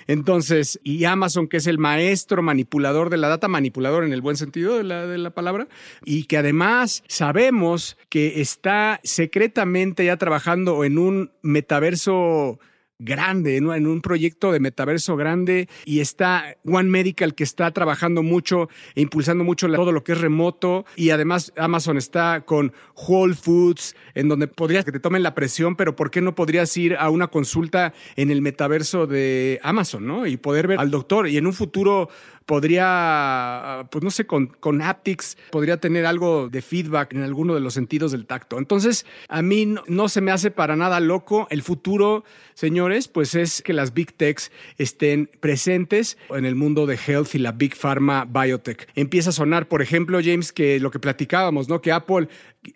Entonces, 0.06 0.80
y 0.82 1.04
Amazon, 1.04 1.46
que 1.46 1.58
es 1.58 1.66
el 1.66 1.78
maestro 1.78 2.42
manipulador 2.42 3.10
de 3.10 3.16
la 3.16 3.28
data, 3.28 3.48
manipulador 3.48 4.04
en 4.04 4.12
el 4.12 4.20
buen 4.20 4.36
sentido 4.36 4.76
de 4.76 4.82
la, 4.82 5.06
de 5.06 5.18
la 5.18 5.30
palabra, 5.30 5.68
y 6.04 6.24
que 6.24 6.36
además 6.36 7.04
sabemos 7.06 7.96
que 8.08 8.40
está 8.40 9.00
secretamente 9.04 10.04
ya 10.04 10.16
trabajando 10.16 10.84
en 10.84 10.98
un 10.98 11.30
metaverso 11.42 12.58
grande, 13.00 13.56
en 13.56 13.86
un 13.86 14.00
proyecto 14.00 14.52
de 14.52 14.60
metaverso 14.60 15.16
grande 15.16 15.68
y 15.84 16.00
está 16.00 16.56
One 16.64 16.88
Medical 16.88 17.34
que 17.34 17.44
está 17.44 17.70
trabajando 17.72 18.22
mucho 18.22 18.68
e 18.94 19.00
impulsando 19.00 19.42
mucho 19.42 19.68
todo 19.68 19.90
lo 19.90 20.04
que 20.04 20.12
es 20.12 20.20
remoto 20.20 20.84
y 20.96 21.10
además 21.10 21.52
Amazon 21.56 21.96
está 21.96 22.42
con 22.42 22.72
Whole 22.94 23.34
Foods 23.34 23.96
en 24.14 24.28
donde 24.28 24.46
podrías 24.46 24.84
que 24.84 24.92
te 24.92 25.00
tomen 25.00 25.22
la 25.22 25.34
presión, 25.34 25.76
pero 25.76 25.96
¿por 25.96 26.10
qué 26.10 26.20
no 26.20 26.34
podrías 26.34 26.76
ir 26.76 26.96
a 26.96 27.10
una 27.10 27.28
consulta 27.28 27.94
en 28.16 28.30
el 28.30 28.42
metaverso 28.42 29.06
de 29.06 29.58
Amazon, 29.62 30.06
¿no? 30.06 30.26
Y 30.26 30.36
poder 30.36 30.66
ver 30.68 30.78
al 30.78 30.90
doctor 30.90 31.28
y 31.28 31.36
en 31.36 31.46
un 31.46 31.52
futuro 31.52 32.08
podría, 32.50 33.86
pues 33.92 34.02
no 34.02 34.10
sé, 34.10 34.26
con, 34.26 34.48
con 34.48 34.82
haptics, 34.82 35.38
podría 35.52 35.76
tener 35.76 36.04
algo 36.04 36.48
de 36.48 36.62
feedback 36.62 37.12
en 37.12 37.22
alguno 37.22 37.54
de 37.54 37.60
los 37.60 37.74
sentidos 37.74 38.10
del 38.10 38.26
tacto. 38.26 38.58
Entonces, 38.58 39.06
a 39.28 39.40
mí 39.40 39.66
no, 39.66 39.84
no, 39.86 40.08
se 40.08 40.20
me 40.20 40.32
hace 40.32 40.50
para 40.50 40.74
nada 40.74 40.98
loco. 40.98 41.46
El 41.52 41.62
futuro, 41.62 42.24
señores, 42.54 43.06
pues 43.06 43.36
es 43.36 43.62
que 43.62 43.72
las 43.72 43.94
big 43.94 44.14
techs 44.14 44.50
estén 44.78 45.30
presentes 45.38 46.18
en 46.30 46.44
el 46.44 46.56
mundo 46.56 46.86
de 46.86 46.98
health 47.06 47.36
y 47.36 47.38
la 47.38 47.52
big 47.52 47.76
pharma 47.76 48.24
biotech. 48.24 48.88
Empieza 48.96 49.30
a 49.30 49.32
sonar, 49.32 49.68
por 49.68 49.80
ejemplo, 49.80 50.18
James, 50.20 50.52
que 50.52 50.80
lo 50.80 50.90
que 50.90 50.98
platicábamos, 50.98 51.68
¿no? 51.68 51.80
Que 51.80 51.92
Apple 51.92 52.26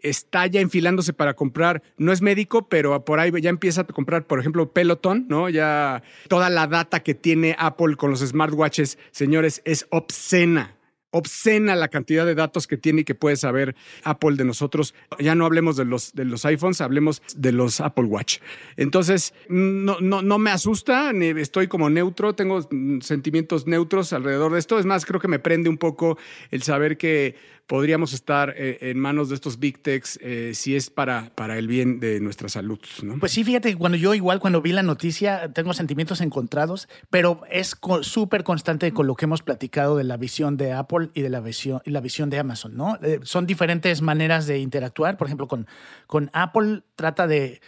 está 0.01 0.47
ya 0.47 0.61
enfilándose 0.61 1.12
para 1.12 1.35
comprar, 1.35 1.83
no 1.97 2.12
es 2.12 2.23
médico, 2.23 2.68
pero 2.68 3.05
por 3.05 3.20
ahí 3.20 3.31
ya 3.40 3.51
empieza 3.51 3.83
a 3.83 3.85
comprar, 3.85 4.27
por 4.27 4.40
ejemplo, 4.40 4.73
Peloton, 4.73 5.27
¿no? 5.29 5.49
Ya 5.49 6.03
toda 6.29 6.51
la 6.51 6.66
data 6.66 7.01
que 7.01 7.14
tiene 7.14 7.55
Apple 7.59 7.97
con 7.97 8.11
los 8.11 8.20
smartwatches, 8.20 8.99
señores, 9.11 9.62
es 9.64 9.87
obscena 9.90 10.77
obscena 11.14 11.77
la 11.77 11.88
cantidad 11.88 12.27
de 12.27 12.35
datos 12.35 12.66
que 12.66 12.77
tiene 12.77 13.03
y 13.03 13.05
que 13.05 13.14
puede 13.14 13.37
saber 13.37 13.77
Apple 14.03 14.35
de 14.35 14.44
nosotros. 14.44 14.94
Ya 15.20 15.37
no 15.37 15.47
hablemos 15.47 15.77
de 15.77 15.85
los, 15.85 16.12
de 16.12 16.25
los 16.25 16.44
iPhones, 16.44 16.81
hablemos 16.81 17.23
de 17.37 17.53
los 17.53 17.81
Apple 17.81 18.07
Watch. 18.07 18.38
Entonces, 18.77 19.33
no, 19.49 20.01
no, 20.01 20.23
no 20.23 20.38
me 20.38 20.51
asusta, 20.51 21.12
estoy 21.12 21.68
como 21.68 21.88
neutro, 21.88 22.35
tengo 22.35 22.68
sentimientos 23.01 23.68
neutros 23.68 24.12
alrededor 24.12 24.53
de 24.53 24.59
esto. 24.59 24.81
Es 24.81 24.87
más, 24.87 25.07
creo 25.07 25.20
que 25.20 25.29
me 25.29 25.38
prende 25.38 25.68
un 25.68 25.79
poco 25.79 26.18
el 26.51 26.62
saber 26.64 26.99
que 26.99 27.37
podríamos 27.66 28.12
estar 28.12 28.55
eh, 28.57 28.79
en 28.81 28.98
manos 28.98 29.29
de 29.29 29.37
estos 29.37 29.59
big 29.59 29.83
techs 29.83 30.18
eh, 30.22 30.53
si 30.55 30.77
es 30.77 30.90
para, 30.90 31.31
para 31.35 31.59
el 31.59 31.66
bien 31.66 32.00
de 32.00 32.20
nuestra 32.20 32.48
salud. 32.48 32.79
Pues 33.20 33.33
sí, 33.33 33.44
fíjate, 33.44 33.77
cuando 33.77 33.96
yo 33.96 34.14
igual 34.14 34.40
cuando 34.40 34.61
vi 34.61 34.72
la 34.72 34.83
noticia 34.83 35.53
tengo 35.53 35.72
sentimientos 35.72 36.20
encontrados, 36.20 36.88
pero 37.11 37.42
es 37.50 37.77
súper 38.03 38.44
constante 38.44 38.92
con 38.92 39.07
lo 39.07 39.14
que 39.14 39.24
hemos 39.24 39.42
platicado 39.42 39.96
de 39.96 40.05
la 40.05 40.16
visión 40.16 40.57
de 40.57 40.72
Apple 40.72 41.11
y 41.14 41.22
de 41.22 41.31
la 41.31 41.40
visión, 41.40 41.81
y 41.85 41.90
la 41.90 42.00
visión 42.00 42.31
de 42.31 42.38
Amazon, 42.38 42.77
¿no? 42.77 42.98
Eh, 43.03 43.20
son 43.22 43.46
diferentes 43.46 44.03
maneras 44.03 44.46
de 44.46 44.59
interactuar. 44.59 45.16
Por 45.16 45.27
ejemplo, 45.27 45.48
con, 45.48 45.66
con 46.07 46.31
Apple 46.33 46.83
trata 46.96 47.27
de 47.27 47.61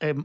em, 0.00 0.24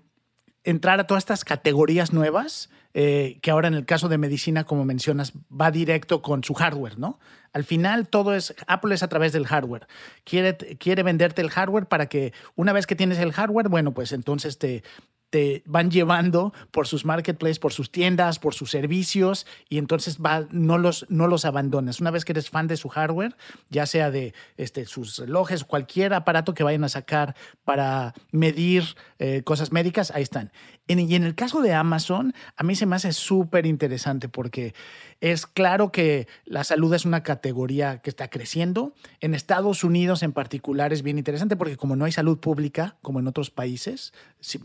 entrar 0.64 1.00
a 1.00 1.08
todas 1.08 1.22
estas 1.22 1.44
categorías 1.44 2.14
nuevas 2.14 2.70
eh, 2.94 3.40
que 3.42 3.52
ahora 3.52 3.70
en 3.70 3.74
el 3.74 3.86
caso 3.86 4.10
de 4.10 4.18
medicina, 4.18 4.66
como 4.66 4.84
mencionas, 4.84 5.32
va 5.50 5.72
directo 5.72 6.22
con 6.22 6.44
su 6.44 6.54
hardware, 6.54 7.00
¿no? 7.00 7.20
Al 7.54 7.64
final 7.64 8.10
todo 8.10 8.36
es, 8.36 8.54
Apple 8.68 8.94
es 8.94 9.02
a 9.02 9.08
través 9.08 9.32
del 9.32 9.48
hardware. 9.48 9.88
Quiere, 10.26 10.58
quiere 10.78 11.02
venderte 11.04 11.42
el 11.42 11.50
hardware 11.50 11.86
para 11.86 12.08
que 12.08 12.34
una 12.56 12.74
vez 12.74 12.88
que 12.88 12.96
tienes 12.96 13.18
el 13.20 13.32
hardware, 13.32 13.70
bueno, 13.70 13.94
pues 13.94 14.12
entonces 14.12 14.58
te, 14.58 14.84
te 15.32 15.64
van 15.66 15.90
llevando 15.90 16.54
por 16.72 16.88
sus 16.88 17.06
marketplaces, 17.06 17.58
por 17.58 17.74
sus 17.74 17.92
tiendas, 17.92 18.38
por 18.38 18.54
sus 18.54 18.70
servicios 18.70 19.48
y 19.70 19.78
entonces 19.78 20.20
va, 20.20 20.46
no, 20.52 20.78
los, 20.78 21.06
no 21.10 21.26
los 21.28 21.46
abandones. 21.46 22.02
Una 22.02 22.12
vez 22.12 22.26
que 22.26 22.34
eres 22.34 22.50
fan 22.50 22.68
de 22.68 22.78
su 22.78 22.90
hardware, 22.90 23.36
ya 23.70 23.86
sea 23.86 24.12
de 24.12 24.34
este, 24.58 24.86
sus 24.86 25.18
relojes, 25.18 25.64
cualquier 25.64 26.14
aparato 26.14 26.54
que 26.54 26.64
vayan 26.64 26.84
a 26.84 26.90
sacar 26.90 27.36
para 27.64 28.14
medir 28.32 28.84
eh, 29.20 29.42
cosas 29.44 29.72
médicas, 29.72 30.12
ahí 30.12 30.22
están. 30.22 30.52
y 30.88 31.16
en 31.16 31.24
el 31.24 31.34
caso 31.34 31.62
de 31.62 31.74
Amazon, 31.74 32.34
a 32.58 32.64
mí 32.64 32.76
se 32.76 32.86
me 32.86 32.98
hace 32.98 33.14
súper 33.14 33.66
interesante 33.66 34.28
porque 34.28 34.76
es 35.22 35.48
claro 35.48 35.92
que 35.92 36.28
la 36.44 36.66
salud 36.66 36.94
es 36.94 37.06
una 37.06 37.24
categoría 37.24 38.00
que 38.00 38.10
está 38.10 38.30
creciendo. 38.30 38.94
En 39.22 39.34
Estados 39.34 39.86
Unidos 39.86 40.24
en 40.24 40.34
particular 40.34 40.92
es 40.92 41.04
bien 41.04 41.18
interesante 41.18 41.56
porque 41.56 41.78
como 41.78 41.96
no 41.96 42.04
hay 42.04 42.12
salud 42.12 42.40
pública, 42.40 42.98
como 43.02 43.20
en 43.22 43.28
otros 43.28 43.50
países 43.50 44.12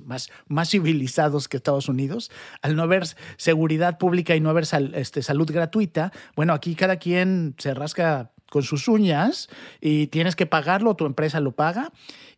más, 0.04 0.30
más 0.56 0.70
civilizados 0.70 1.48
que 1.48 1.58
Estados 1.58 1.88
Unidos, 1.88 2.30
al 2.62 2.76
no 2.76 2.82
haber 2.82 3.04
seguridad 3.36 3.98
pública 3.98 4.34
y 4.34 4.40
no 4.40 4.48
haber 4.48 4.64
este, 4.94 5.22
salud 5.22 5.48
gratuita, 5.52 6.12
bueno, 6.34 6.54
aquí 6.54 6.74
cada 6.74 6.96
quien 6.96 7.54
se 7.58 7.74
rasca 7.74 8.32
con 8.50 8.62
sus 8.62 8.88
uñas 8.88 9.48
y 9.82 10.06
tienes 10.06 10.34
que 10.34 10.46
pagarlo, 10.46 10.96
tu 10.96 11.04
empresa 11.04 11.40
lo 11.40 11.52
paga. 11.52 11.92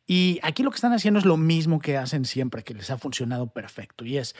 Y 0.05 0.41
aquí 0.43 0.65
lo 0.65 0.71
que 0.71 0.77
están 0.77 0.95
haciendo 0.95 1.21
es 1.21 1.27
lo 1.27 1.37
mismo 1.37 1.79
que 1.79 1.97
hacen 1.97 2.25
siempre, 2.25 2.65
que 2.65 2.75
les 2.75 2.91
ha 2.91 2.99
funcionado 2.99 3.47
perfecto, 3.47 4.05
y 4.05 4.17
es 4.17 4.35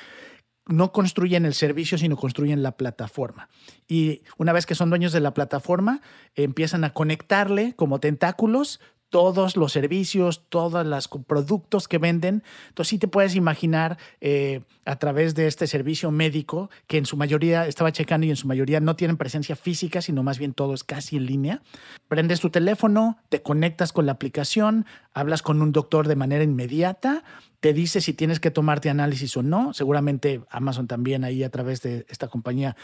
no 0.67 0.93
construyen 0.93 1.47
el 1.47 1.55
servicio, 1.55 1.97
sino 1.97 2.17
construyen 2.17 2.63
la 2.63 2.73
plataforma. 2.73 3.49
Y 3.87 4.23
una 4.37 4.53
vez 4.53 4.67
que 4.67 4.75
son 4.75 4.91
dueños 4.91 5.13
de 5.13 5.21
la 5.21 5.33
plataforma, 5.33 6.03
empiezan 6.35 6.85
a 6.85 6.93
conectarle 6.93 7.75
como 7.75 8.01
tentáculos 8.01 8.81
todos 9.11 9.57
los 9.57 9.73
servicios, 9.73 10.43
todos 10.49 10.87
los 10.87 11.09
productos 11.27 11.89
que 11.89 11.99
venden. 11.99 12.43
Entonces 12.69 12.91
sí 12.91 12.99
te 12.99 13.09
puedes 13.09 13.35
imaginar 13.35 13.99
eh, 14.21 14.61
a 14.85 14.97
través 14.97 15.35
de 15.35 15.47
este 15.47 15.67
servicio 15.67 16.11
médico, 16.11 16.71
que 16.87 16.99
en 16.99 17.07
su 17.07 17.17
mayoría, 17.17 17.67
estaba 17.67 17.93
checando 17.93 18.27
y 18.27 18.31
en 18.31 18.37
su 18.37 18.47
mayoría 18.47 18.81
no 18.81 18.97
tienen 18.97 19.17
presencia 19.17 19.57
física, 19.57 20.03
sino 20.03 20.23
más 20.23 20.39
bien 20.39 20.53
todo 20.53 20.75
es 20.75 20.85
casi 20.85 21.17
en 21.17 21.27
línea. 21.27 21.63
Prendes 22.09 22.41
tu 22.41 22.51
teléfono, 22.51 23.19
te 23.29 23.43
conectas 23.43 23.93
con 23.93 24.07
la 24.07 24.13
aplicación, 24.13 24.87
hablas 25.15 25.43
con 25.43 25.63
un 25.63 25.73
doctor 25.73 26.09
de 26.09 26.17
manera 26.17 26.45
inmediata, 26.45 27.25
te 27.61 27.73
dice 27.73 28.01
si 28.01 28.13
tienes 28.13 28.41
que 28.41 28.51
tomarte 28.51 28.89
análisis 28.89 29.37
o 29.37 29.43
no. 29.43 29.75
Seguramente 29.75 30.43
Amazon 30.51 30.87
también 30.87 31.25
ahí 31.25 31.43
a 31.43 31.51
través 31.51 31.83
de 31.83 32.07
esta 32.09 32.29
compañía 32.29 32.77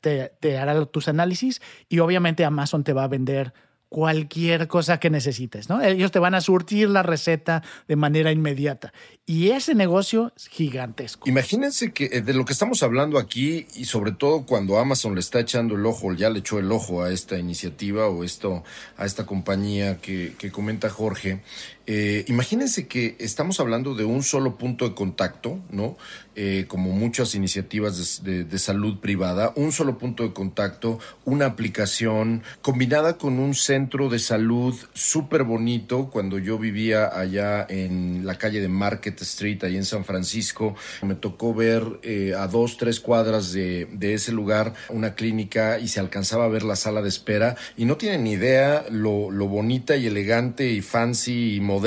te, 0.00 0.32
te 0.40 0.58
hará 0.58 0.84
tus 0.86 1.08
análisis 1.08 1.62
y 1.88 2.00
obviamente 2.00 2.44
Amazon 2.44 2.84
te 2.84 2.92
va 2.92 3.04
a 3.04 3.08
vender 3.08 3.52
cualquier 3.88 4.68
cosa 4.68 5.00
que 5.00 5.10
necesites, 5.10 5.68
¿no? 5.68 5.82
Ellos 5.82 6.10
te 6.10 6.18
van 6.18 6.34
a 6.34 6.40
surtir 6.40 6.90
la 6.90 7.02
receta 7.02 7.62
de 7.86 7.96
manera 7.96 8.30
inmediata. 8.32 8.92
Y 9.24 9.50
ese 9.50 9.74
negocio 9.74 10.32
es 10.36 10.48
gigantesco. 10.48 11.28
Imagínense 11.28 11.92
que 11.92 12.06
eh, 12.06 12.20
de 12.20 12.34
lo 12.34 12.44
que 12.44 12.52
estamos 12.52 12.82
hablando 12.82 13.18
aquí, 13.18 13.66
y 13.74 13.86
sobre 13.86 14.12
todo 14.12 14.44
cuando 14.44 14.78
Amazon 14.78 15.14
le 15.14 15.20
está 15.20 15.40
echando 15.40 15.74
el 15.74 15.86
ojo, 15.86 16.12
ya 16.12 16.30
le 16.30 16.40
echó 16.40 16.58
el 16.58 16.70
ojo 16.70 17.02
a 17.02 17.12
esta 17.12 17.38
iniciativa 17.38 18.08
o 18.08 18.24
esto, 18.24 18.62
a 18.96 19.06
esta 19.06 19.26
compañía 19.26 19.98
que, 19.98 20.34
que 20.38 20.50
comenta 20.50 20.90
Jorge, 20.90 21.42
eh, 21.90 22.26
imagínense 22.28 22.86
que 22.86 23.16
estamos 23.18 23.60
hablando 23.60 23.94
de 23.94 24.04
un 24.04 24.22
solo 24.22 24.58
punto 24.58 24.86
de 24.86 24.94
contacto, 24.94 25.58
¿no? 25.70 25.96
Eh, 26.36 26.66
como 26.68 26.92
muchas 26.92 27.34
iniciativas 27.34 28.22
de, 28.22 28.58
salud 28.58 29.00
privada, 29.00 29.52
un 29.56 29.72
solo 29.72 29.96
punto 29.96 30.22
de 30.22 30.32
contacto, 30.32 31.00
una 31.24 31.46
aplicación 31.46 32.42
combinada 32.60 33.16
con 33.16 33.38
un 33.40 33.54
centro 33.54 34.10
de 34.10 34.18
salud 34.18 34.76
súper 34.92 35.44
bonito. 35.44 36.10
Cuando 36.10 36.38
yo 36.38 36.58
vivía 36.58 37.06
allá 37.06 37.66
en 37.68 38.26
la 38.26 38.36
calle 38.36 38.60
de 38.60 38.68
Market 38.68 39.20
Street, 39.22 39.64
ahí 39.64 39.76
en 39.76 39.84
San 39.86 40.04
Francisco, 40.04 40.76
me 41.02 41.14
tocó 41.14 41.54
ver 41.54 41.84
eh, 42.02 42.34
a 42.38 42.46
dos, 42.46 42.76
tres 42.76 43.00
cuadras 43.00 43.50
de, 43.52 43.88
ese 44.00 44.30
lugar 44.30 44.74
una 44.90 45.14
clínica 45.14 45.78
y 45.78 45.88
se 45.88 46.00
alcanzaba 46.00 46.44
a 46.44 46.48
ver 46.48 46.62
la 46.62 46.76
sala 46.76 47.00
de 47.00 47.08
espera 47.08 47.56
y 47.76 47.86
no 47.86 47.96
tienen 47.96 48.24
ni 48.24 48.32
idea 48.32 48.84
lo, 48.90 49.30
lo 49.30 49.48
bonita 49.48 49.96
y 49.96 50.06
elegante 50.06 50.70
y 50.70 50.82
fancy 50.82 51.56
y 51.56 51.60
moderna 51.60 51.77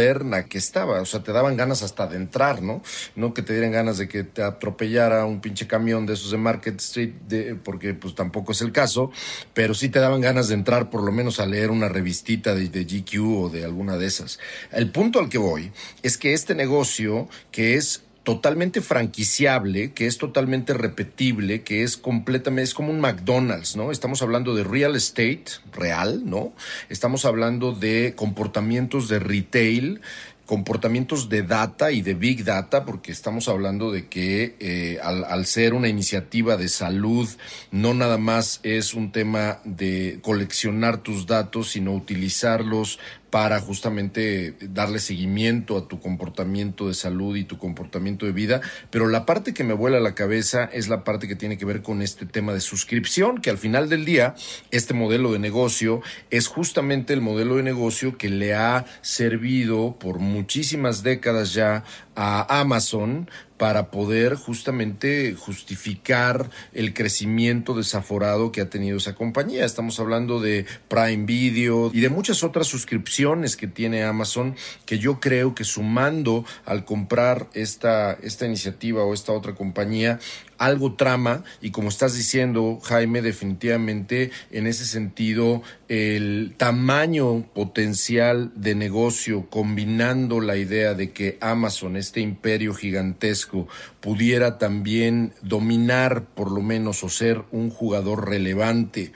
que 0.47 0.57
estaba. 0.57 1.01
O 1.01 1.05
sea, 1.05 1.23
te 1.23 1.31
daban 1.31 1.57
ganas 1.57 1.83
hasta 1.83 2.07
de 2.07 2.17
entrar, 2.17 2.61
¿no? 2.61 2.81
No 3.15 3.33
que 3.33 3.41
te 3.41 3.53
dieran 3.53 3.71
ganas 3.71 3.97
de 3.97 4.07
que 4.07 4.23
te 4.23 4.43
atropellara 4.43 5.25
un 5.25 5.41
pinche 5.41 5.67
camión 5.67 6.05
de 6.05 6.13
esos 6.13 6.31
de 6.31 6.37
Market 6.37 6.79
Street, 6.79 7.13
de, 7.27 7.55
porque 7.55 7.93
pues 7.93 8.15
tampoco 8.15 8.51
es 8.51 8.61
el 8.61 8.71
caso, 8.71 9.11
pero 9.53 9.73
sí 9.73 9.89
te 9.89 9.99
daban 9.99 10.21
ganas 10.21 10.47
de 10.47 10.55
entrar 10.55 10.89
por 10.89 11.03
lo 11.03 11.11
menos 11.11 11.39
a 11.39 11.45
leer 11.45 11.71
una 11.71 11.89
revistita 11.89 12.55
de, 12.55 12.69
de 12.69 12.83
GQ 12.85 13.43
o 13.43 13.49
de 13.49 13.65
alguna 13.65 13.97
de 13.97 14.07
esas. 14.07 14.39
El 14.71 14.91
punto 14.91 15.19
al 15.19 15.29
que 15.29 15.37
voy 15.37 15.71
es 16.03 16.17
que 16.17 16.33
este 16.33 16.55
negocio, 16.55 17.27
que 17.51 17.75
es 17.75 18.03
totalmente 18.23 18.81
franquiciable, 18.81 19.93
que 19.93 20.05
es 20.05 20.17
totalmente 20.17 20.73
repetible, 20.73 21.63
que 21.63 21.83
es 21.83 21.97
completamente, 21.97 22.63
es 22.63 22.73
como 22.73 22.91
un 22.91 22.99
McDonald's, 22.99 23.75
¿no? 23.75 23.91
Estamos 23.91 24.21
hablando 24.21 24.53
de 24.53 24.63
real 24.63 24.95
estate 24.95 25.45
real, 25.73 26.21
¿no? 26.25 26.53
Estamos 26.89 27.25
hablando 27.25 27.71
de 27.71 28.13
comportamientos 28.15 29.09
de 29.09 29.19
retail, 29.19 30.01
comportamientos 30.45 31.29
de 31.29 31.43
data 31.43 31.91
y 31.91 32.01
de 32.01 32.13
big 32.13 32.43
data, 32.43 32.83
porque 32.85 33.11
estamos 33.11 33.47
hablando 33.47 33.91
de 33.91 34.07
que 34.07 34.55
eh, 34.59 34.99
al, 35.01 35.23
al, 35.23 35.45
ser 35.45 35.73
una 35.73 35.87
iniciativa 35.87 36.57
de 36.57 36.67
salud, 36.67 37.27
no 37.71 37.93
nada 37.93 38.17
más 38.17 38.59
es 38.63 38.93
un 38.93 39.11
tema 39.11 39.61
de 39.63 40.19
coleccionar 40.21 40.97
tus 40.97 41.25
datos, 41.25 41.71
sino 41.71 41.93
utilizarlos 41.93 42.99
para 43.31 43.61
justamente 43.61 44.55
darle 44.59 44.99
seguimiento 44.99 45.77
a 45.77 45.87
tu 45.87 45.99
comportamiento 45.99 46.89
de 46.89 46.93
salud 46.93 47.37
y 47.37 47.45
tu 47.45 47.57
comportamiento 47.57 48.25
de 48.25 48.33
vida. 48.33 48.61
Pero 48.89 49.07
la 49.07 49.25
parte 49.25 49.53
que 49.53 49.63
me 49.63 49.73
vuela 49.73 50.01
la 50.01 50.13
cabeza 50.13 50.65
es 50.65 50.89
la 50.89 51.05
parte 51.05 51.29
que 51.29 51.37
tiene 51.37 51.57
que 51.57 51.65
ver 51.65 51.81
con 51.81 52.01
este 52.01 52.25
tema 52.25 52.53
de 52.53 52.59
suscripción, 52.59 53.39
que 53.39 53.49
al 53.49 53.57
final 53.57 53.87
del 53.87 54.03
día, 54.03 54.35
este 54.69 54.93
modelo 54.93 55.31
de 55.31 55.39
negocio 55.39 56.01
es 56.29 56.47
justamente 56.47 57.13
el 57.13 57.21
modelo 57.21 57.55
de 57.55 57.63
negocio 57.63 58.17
que 58.17 58.29
le 58.29 58.53
ha 58.53 58.85
servido 59.01 59.95
por 59.97 60.19
muchísimas 60.19 61.01
décadas 61.01 61.53
ya 61.53 61.85
a 62.15 62.59
Amazon 62.59 63.29
para 63.61 63.91
poder 63.91 64.33
justamente 64.33 65.35
justificar 65.35 66.49
el 66.73 66.95
crecimiento 66.95 67.75
desaforado 67.75 68.51
que 68.51 68.59
ha 68.59 68.71
tenido 68.71 68.97
esa 68.97 69.13
compañía. 69.13 69.65
Estamos 69.65 69.99
hablando 69.99 70.39
de 70.39 70.65
Prime 70.87 71.27
Video 71.27 71.91
y 71.93 71.99
de 71.99 72.09
muchas 72.09 72.43
otras 72.43 72.65
suscripciones 72.65 73.55
que 73.55 73.67
tiene 73.67 74.03
Amazon 74.03 74.55
que 74.87 74.97
yo 74.97 75.19
creo 75.19 75.53
que 75.53 75.63
sumando 75.63 76.43
al 76.65 76.85
comprar 76.85 77.49
esta, 77.53 78.13
esta 78.23 78.47
iniciativa 78.47 79.03
o 79.03 79.13
esta 79.13 79.31
otra 79.31 79.53
compañía 79.53 80.17
algo 80.61 80.93
trama 80.93 81.43
y 81.59 81.71
como 81.71 81.89
estás 81.89 82.13
diciendo, 82.15 82.79
Jaime, 82.83 83.23
definitivamente 83.23 84.29
en 84.51 84.67
ese 84.67 84.85
sentido 84.85 85.63
el 85.87 86.53
tamaño 86.55 87.47
potencial 87.53 88.51
de 88.55 88.75
negocio 88.75 89.47
combinando 89.49 90.39
la 90.39 90.57
idea 90.57 90.93
de 90.93 91.11
que 91.11 91.39
Amazon, 91.41 91.97
este 91.97 92.21
imperio 92.21 92.75
gigantesco, 92.75 93.67
pudiera 94.01 94.59
también 94.59 95.33
dominar 95.41 96.25
por 96.25 96.51
lo 96.51 96.61
menos 96.61 97.03
o 97.03 97.09
ser 97.09 97.41
un 97.51 97.71
jugador 97.71 98.29
relevante 98.29 99.11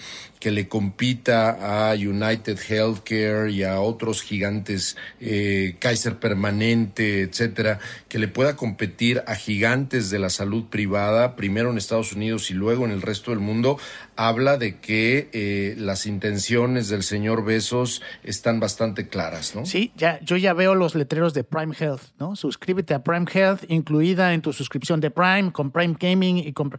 que 0.45 0.51
le 0.51 0.67
compita 0.67 1.89
a 1.89 1.95
United 1.95 2.59
Healthcare 2.69 3.49
y 3.49 3.63
a 3.63 3.79
otros 3.79 4.21
gigantes, 4.21 4.95
eh, 5.19 5.75
Kaiser 5.79 6.19
Permanente, 6.19 7.23
etcétera, 7.23 7.79
que 8.07 8.19
le 8.19 8.27
pueda 8.27 8.55
competir 8.55 9.23
a 9.25 9.33
gigantes 9.33 10.11
de 10.11 10.19
la 10.19 10.29
salud 10.29 10.65
privada, 10.65 11.35
primero 11.35 11.71
en 11.71 11.79
Estados 11.79 12.13
Unidos 12.13 12.51
y 12.51 12.53
luego 12.53 12.85
en 12.85 12.91
el 12.91 13.01
resto 13.01 13.31
del 13.31 13.39
mundo, 13.39 13.79
habla 14.15 14.59
de 14.59 14.79
que 14.79 15.31
eh, 15.33 15.73
las 15.79 16.05
intenciones 16.05 16.89
del 16.89 17.01
señor 17.01 17.43
Besos 17.43 18.03
están 18.21 18.59
bastante 18.59 19.07
claras, 19.07 19.55
¿no? 19.55 19.65
Sí, 19.65 19.93
ya, 19.95 20.19
yo 20.21 20.37
ya 20.37 20.53
veo 20.53 20.75
los 20.75 20.93
letreros 20.93 21.33
de 21.33 21.43
Prime 21.43 21.75
Health, 21.75 22.03
¿no? 22.19 22.35
Suscríbete 22.35 22.93
a 22.93 23.03
Prime 23.03 23.25
Health, 23.33 23.63
incluida 23.67 24.35
en 24.35 24.43
tu 24.43 24.53
suscripción 24.53 24.99
de 24.99 25.09
Prime, 25.09 25.51
con 25.51 25.71
Prime 25.71 25.95
Gaming 25.99 26.37
y 26.37 26.53
con. 26.53 26.77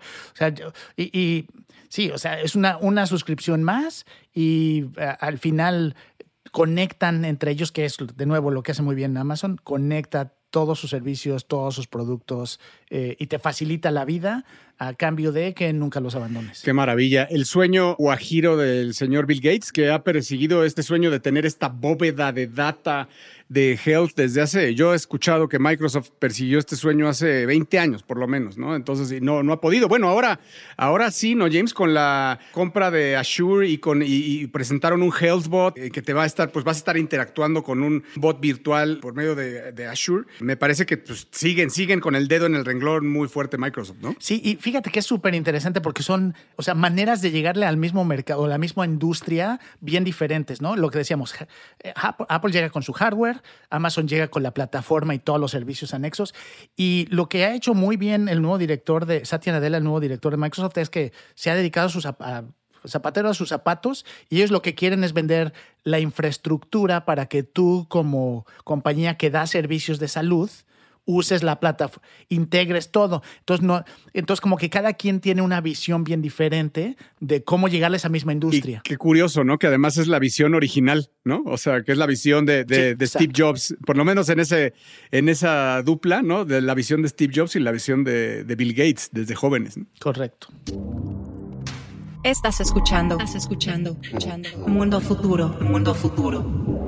Y 0.97 1.47
Sí, 1.97 2.11
o 2.11 2.19
sea, 2.19 2.39
es 2.39 2.55
una, 2.55 2.77
una 2.77 3.07
suscripción 3.07 3.63
más 3.63 4.05
y 4.35 4.85
eh, 4.99 5.15
al 5.19 5.39
final 5.39 5.97
conectan 6.53 7.25
entre 7.25 7.53
ellos, 7.53 7.73
que 7.73 7.87
es 7.87 7.97
de 8.15 8.27
nuevo 8.27 8.51
lo 8.51 8.63
que 8.63 8.73
hace 8.73 8.83
muy 8.83 8.95
bien 8.95 9.17
Amazon, 9.17 9.59
conecta 9.65 10.35
todos 10.51 10.79
sus 10.79 10.91
servicios, 10.91 11.49
todos 11.49 11.75
sus 11.75 11.87
productos 11.87 12.61
eh, 12.91 13.17
y 13.19 13.29
te 13.29 13.39
facilita 13.39 13.91
la 13.91 14.05
vida 14.05 14.45
a 14.79 14.93
cambio 14.93 15.33
de 15.33 15.55
que 15.55 15.73
nunca 15.73 16.01
los 16.01 16.15
abandones. 16.15 16.61
Qué 16.63 16.75
maravilla. 16.75 17.25
El 17.25 17.47
sueño 17.47 17.95
guajiro 17.97 18.59
del 18.59 18.93
señor 18.93 19.25
Bill 19.25 19.41
Gates, 19.41 19.73
que 19.73 19.91
ha 19.91 20.05
perseguido 20.05 20.65
este 20.65 20.83
sueño 20.83 21.11
de 21.11 21.21
tener 21.21 21.47
esta 21.47 21.69
bóveda 21.69 22.31
de 22.31 22.47
data 22.47 23.09
de 23.49 23.79
health 23.85 24.13
desde 24.17 24.43
hace, 24.43 24.75
yo 24.75 24.93
he 24.93 24.97
escuchado 24.97 25.49
que 25.49 25.59
Microsoft 25.59 26.11
persiguió 26.19 26.59
este 26.59 26.77
sueño 26.77 27.09
hace 27.09 27.47
20 27.47 27.79
años 27.79 28.03
por 28.03 28.19
lo 28.19 28.27
menos, 28.27 28.59
¿no? 28.59 28.75
Entonces 28.75 29.21
no, 29.23 29.43
no 29.43 29.53
ha 29.53 29.61
podido. 29.61 29.89
Bueno, 29.89 30.09
ahora, 30.09 30.41
ahora 30.77 31.11
sí, 31.11 31.35
¿no, 31.35 31.47
James? 31.51 31.75
Con 31.75 31.95
la 31.95 32.39
compra 32.53 32.91
de 32.91 33.17
Azure 33.17 33.69
y, 33.69 33.79
con, 33.79 34.03
y, 34.05 34.47
presentaron 34.49 35.03
un 35.03 35.13
health 35.19 35.47
bot 35.47 35.77
eh, 35.77 35.91
que 35.91 36.03
te 36.03 36.13
va 36.13 36.25
a 36.25 36.27
estar, 36.27 36.51
pues 36.51 36.65
vas 36.65 36.77
a 36.77 36.79
estar 36.79 36.97
interactuando 36.97 37.63
con 37.63 37.83
un 37.83 38.05
bot 38.17 38.41
virtual 38.41 38.99
por 39.01 39.15
medio 39.15 39.35
de, 39.35 39.73
de 39.73 39.87
Azure. 39.87 40.25
Me 40.41 40.57
parece 40.57 40.87
que 40.87 40.97
pues, 40.97 41.29
siguen, 41.31 41.71
siguen 41.71 42.01
con 42.01 42.15
el 42.15 42.29
dedo 42.29 42.47
en 42.47 42.55
el 42.55 42.65
renglón 42.65 43.09
muy 43.09 43.29
fuerte 43.29 43.59
Microsoft, 43.59 43.99
¿no? 44.01 44.15
Sí, 44.19 44.41
y 44.45 44.57
fíjate 44.57 44.91
que 44.91 45.01
es 45.01 45.07
súper 45.07 45.35
interesante 45.35 45.81
porque 45.81 46.03
son, 46.03 46.35
o 46.57 46.63
sea, 46.63 46.75
maneras 46.75 47.23
de 47.23 47.31
llegarle 47.31 47.67
al 47.67 47.77
mismo 47.77 48.05
mercado, 48.05 48.45
a 48.45 48.49
la 48.49 48.59
misma 48.59 48.85
industria 48.85 49.61
bien 49.81 50.05
diferentes, 50.05 50.61
¿no? 50.61 50.77
Lo 50.77 50.91
que 50.91 50.99
decíamos, 50.99 51.35
eh, 51.83 51.93
Apple 51.97 52.53
llega 52.53 52.71
con 52.71 52.83
su 52.83 52.93
hardware, 52.93 53.36
Amazon 53.71 54.09
llega 54.09 54.29
con 54.29 54.43
la 54.43 54.53
plataforma 54.53 55.15
y 55.15 55.19
todos 55.19 55.41
los 55.41 55.51
servicios 55.51 55.95
anexos. 55.95 56.35
Y 56.77 57.07
lo 57.11 57.29
que 57.29 57.45
ha 57.45 57.55
hecho 57.55 57.75
muy 57.75 57.97
bien 57.97 58.29
el 58.29 58.43
nuevo 58.43 58.59
director 58.59 59.07
de 59.07 59.25
Satya 59.25 59.53
Nadella, 59.53 59.79
el 59.79 59.85
nuevo 59.85 60.01
director 60.01 60.33
de 60.33 60.39
Microsoft, 60.39 60.79
es 60.79 60.91
que 60.91 61.13
se 61.35 61.51
ha 61.51 61.55
dedicado 61.55 61.87
a 61.87 61.91
sus 61.91 62.07
zapatero 62.87 63.29
a 63.29 63.35
sus 63.35 63.49
zapatos 63.49 64.05
y 64.29 64.37
ellos 64.37 64.51
lo 64.51 64.63
que 64.63 64.75
quieren 64.75 65.05
es 65.05 65.13
vender 65.13 65.53
la 65.83 65.99
infraestructura 65.99 67.05
para 67.05 67.27
que 67.27 67.43
tú 67.43 67.87
como 67.89 68.47
compañía 68.65 69.17
que 69.17 69.31
da 69.31 69.47
servicios 69.47 69.99
de 69.99 70.09
salud 70.09 70.51
uses 71.07 71.43
la 71.43 71.59
plataforma, 71.59 72.07
integres 72.29 72.91
todo. 72.91 73.23
Entonces, 73.39 73.65
no, 73.65 73.85
entonces, 74.13 74.41
como 74.41 74.59
que 74.59 74.69
cada 74.69 74.93
quien 74.93 75.21
tiene 75.21 75.41
una 75.41 75.61
visión 75.61 76.05
bien 76.05 76.21
diferente 76.21 76.97
de 77.21 77.43
cómo 77.43 77.69
llegar 77.69 77.93
a 77.93 77.97
esa 77.97 78.09
misma 78.09 78.33
industria. 78.33 78.83
qué 78.85 78.99
curioso, 78.99 79.45
¿no? 79.45 79.59
Que 79.59 79.69
además 79.69 79.97
es 79.97 80.09
la 80.09 80.19
visión 80.19 80.55
original, 80.55 81.11
¿no? 81.25 81.43
O 81.47 81.57
sea, 81.57 81.83
que 81.83 81.93
es 81.93 81.99
la 81.99 82.07
visión 82.07 82.45
de, 82.45 82.65
de, 82.65 83.07
Steve 83.07 83.33
Jobs, 83.35 83.77
por 83.87 83.97
lo 83.97 84.05
menos 84.05 84.29
en, 84.29 84.41
ese, 84.41 84.75
en 85.13 85.29
esa 85.29 85.83
dupla, 85.83 86.23
¿no? 86.23 86.45
De 86.45 86.61
la 86.61 86.75
visión 86.75 87.03
de 87.03 87.09
Steve 87.09 87.33
Jobs 87.35 87.57
y 87.57 87.61
la 87.61 87.73
visión 87.73 88.05
de, 88.05 88.45
Bill 88.57 88.73
Gates 88.73 89.11
desde 89.13 89.35
jóvenes. 89.35 89.79
Correcto. 90.01 90.49
Estás 92.25 92.61
escuchando, 92.61 93.19
estás 93.19 93.37
escuchando, 93.37 93.97
escuchando. 94.03 94.49
Mundo 94.67 95.01
futuro, 95.01 95.57
mundo 95.61 95.95
futuro. 95.95 96.86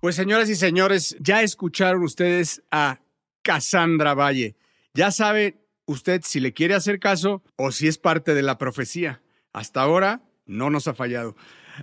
Pues 0.00 0.14
señoras 0.14 0.48
y 0.50 0.56
señores, 0.56 1.16
ya 1.20 1.42
escucharon 1.42 2.02
ustedes 2.02 2.62
a 2.70 3.00
Cassandra 3.42 4.14
Valle. 4.14 4.56
Ya 4.92 5.10
sabe 5.10 5.56
usted 5.86 6.20
si 6.24 6.38
le 6.38 6.52
quiere 6.52 6.74
hacer 6.74 6.98
caso 6.98 7.42
o 7.56 7.72
si 7.72 7.88
es 7.88 7.96
parte 7.96 8.34
de 8.34 8.42
la 8.42 8.58
profecía. 8.58 9.22
Hasta 9.52 9.80
ahora 9.80 10.22
no 10.44 10.68
nos 10.68 10.86
ha 10.86 10.94
fallado. 10.94 11.34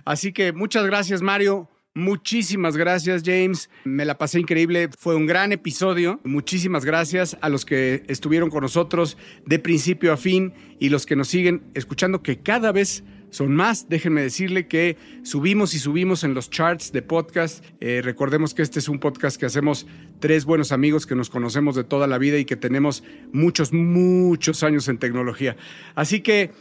Así 0.04 0.32
que 0.32 0.52
muchas 0.52 0.86
gracias 0.86 1.22
Mario, 1.22 1.68
muchísimas 1.94 2.76
gracias 2.76 3.22
James, 3.24 3.68
me 3.84 4.04
la 4.04 4.16
pasé 4.16 4.40
increíble, 4.40 4.90
fue 4.96 5.16
un 5.16 5.26
gran 5.26 5.52
episodio. 5.52 6.20
Muchísimas 6.24 6.84
gracias 6.84 7.36
a 7.40 7.48
los 7.48 7.64
que 7.64 8.04
estuvieron 8.08 8.48
con 8.48 8.62
nosotros 8.62 9.16
de 9.44 9.58
principio 9.58 10.12
a 10.12 10.16
fin 10.16 10.54
y 10.78 10.88
los 10.88 11.04
que 11.04 11.16
nos 11.16 11.28
siguen 11.28 11.64
escuchando 11.74 12.22
que 12.22 12.38
cada 12.38 12.70
vez 12.70 13.02
son 13.34 13.52
más. 13.52 13.88
Déjenme 13.88 14.22
decirle 14.22 14.68
que 14.68 14.96
subimos 15.24 15.74
y 15.74 15.80
subimos 15.80 16.22
en 16.22 16.34
los 16.34 16.50
charts 16.50 16.92
de 16.92 17.02
podcast. 17.02 17.64
Eh, 17.80 18.00
recordemos 18.00 18.54
que 18.54 18.62
este 18.62 18.78
es 18.78 18.88
un 18.88 19.00
podcast 19.00 19.36
que 19.36 19.46
hacemos 19.46 19.88
tres 20.20 20.44
buenos 20.44 20.70
amigos 20.70 21.04
que 21.04 21.16
nos 21.16 21.30
conocemos 21.30 21.74
de 21.74 21.82
toda 21.82 22.06
la 22.06 22.18
vida 22.18 22.38
y 22.38 22.44
que 22.44 22.54
tenemos 22.54 23.02
muchos, 23.32 23.72
muchos 23.72 24.62
años 24.62 24.86
en 24.86 24.98
tecnología. 24.98 25.56
Así 25.96 26.20
que 26.20 26.52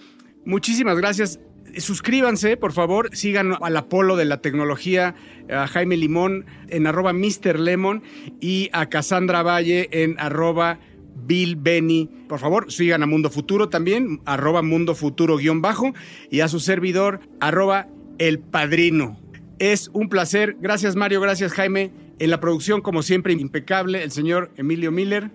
muchísimas 0.45 0.97
gracias. 0.97 1.39
Suscríbanse, 1.77 2.57
por 2.57 2.71
favor, 2.71 3.15
sigan 3.15 3.55
al 3.61 3.77
Apolo 3.77 4.15
de 4.15 4.25
la 4.25 4.41
tecnología, 4.41 5.13
a 5.51 5.67
Jaime 5.67 5.95
Limón 5.95 6.45
en 6.69 6.87
arroba 6.87 7.13
Mr. 7.13 7.59
Lemon 7.59 8.01
y 8.41 8.69
a 8.73 8.89
Cassandra 8.89 9.43
Valle 9.43 9.89
en 9.91 10.19
arroba 10.19 10.79
Bill 11.15 11.55
Benny. 11.55 12.09
Por 12.27 12.39
favor, 12.39 12.71
sigan 12.71 13.03
a 13.03 13.05
Mundo 13.05 13.29
Futuro 13.29 13.69
también, 13.69 14.21
arroba 14.25 14.61
Mundo 14.61 14.95
Futuro 14.95 15.37
guion 15.37 15.61
bajo, 15.61 15.93
y 16.29 16.41
a 16.41 16.47
su 16.47 16.59
servidor, 16.59 17.21
arroba 17.39 17.87
El 18.17 18.39
Padrino. 18.39 19.19
Es 19.59 19.89
un 19.93 20.09
placer. 20.09 20.57
Gracias 20.59 20.95
Mario, 20.95 21.21
gracias 21.21 21.53
Jaime. 21.53 21.91
En 22.19 22.29
la 22.29 22.39
producción, 22.39 22.81
como 22.81 23.01
siempre, 23.03 23.33
impecable, 23.33 24.03
el 24.03 24.11
señor 24.11 24.51
Emilio 24.55 24.91
Miller, 24.91 25.31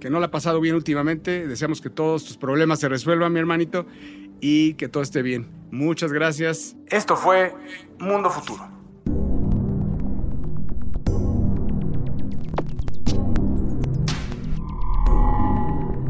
que 0.00 0.10
no 0.10 0.20
la 0.20 0.26
ha 0.26 0.30
pasado 0.30 0.60
bien 0.60 0.74
últimamente. 0.74 1.46
Deseamos 1.46 1.80
que 1.80 1.90
todos 1.90 2.24
tus 2.24 2.36
problemas 2.36 2.80
se 2.80 2.88
resuelvan, 2.88 3.32
mi 3.32 3.40
hermanito, 3.40 3.86
y 4.40 4.74
que 4.74 4.88
todo 4.88 5.02
esté 5.02 5.22
bien. 5.22 5.48
Muchas 5.70 6.12
gracias. 6.12 6.76
Esto 6.88 7.16
fue 7.16 7.54
Mundo 7.98 8.30
Futuro. 8.30 8.77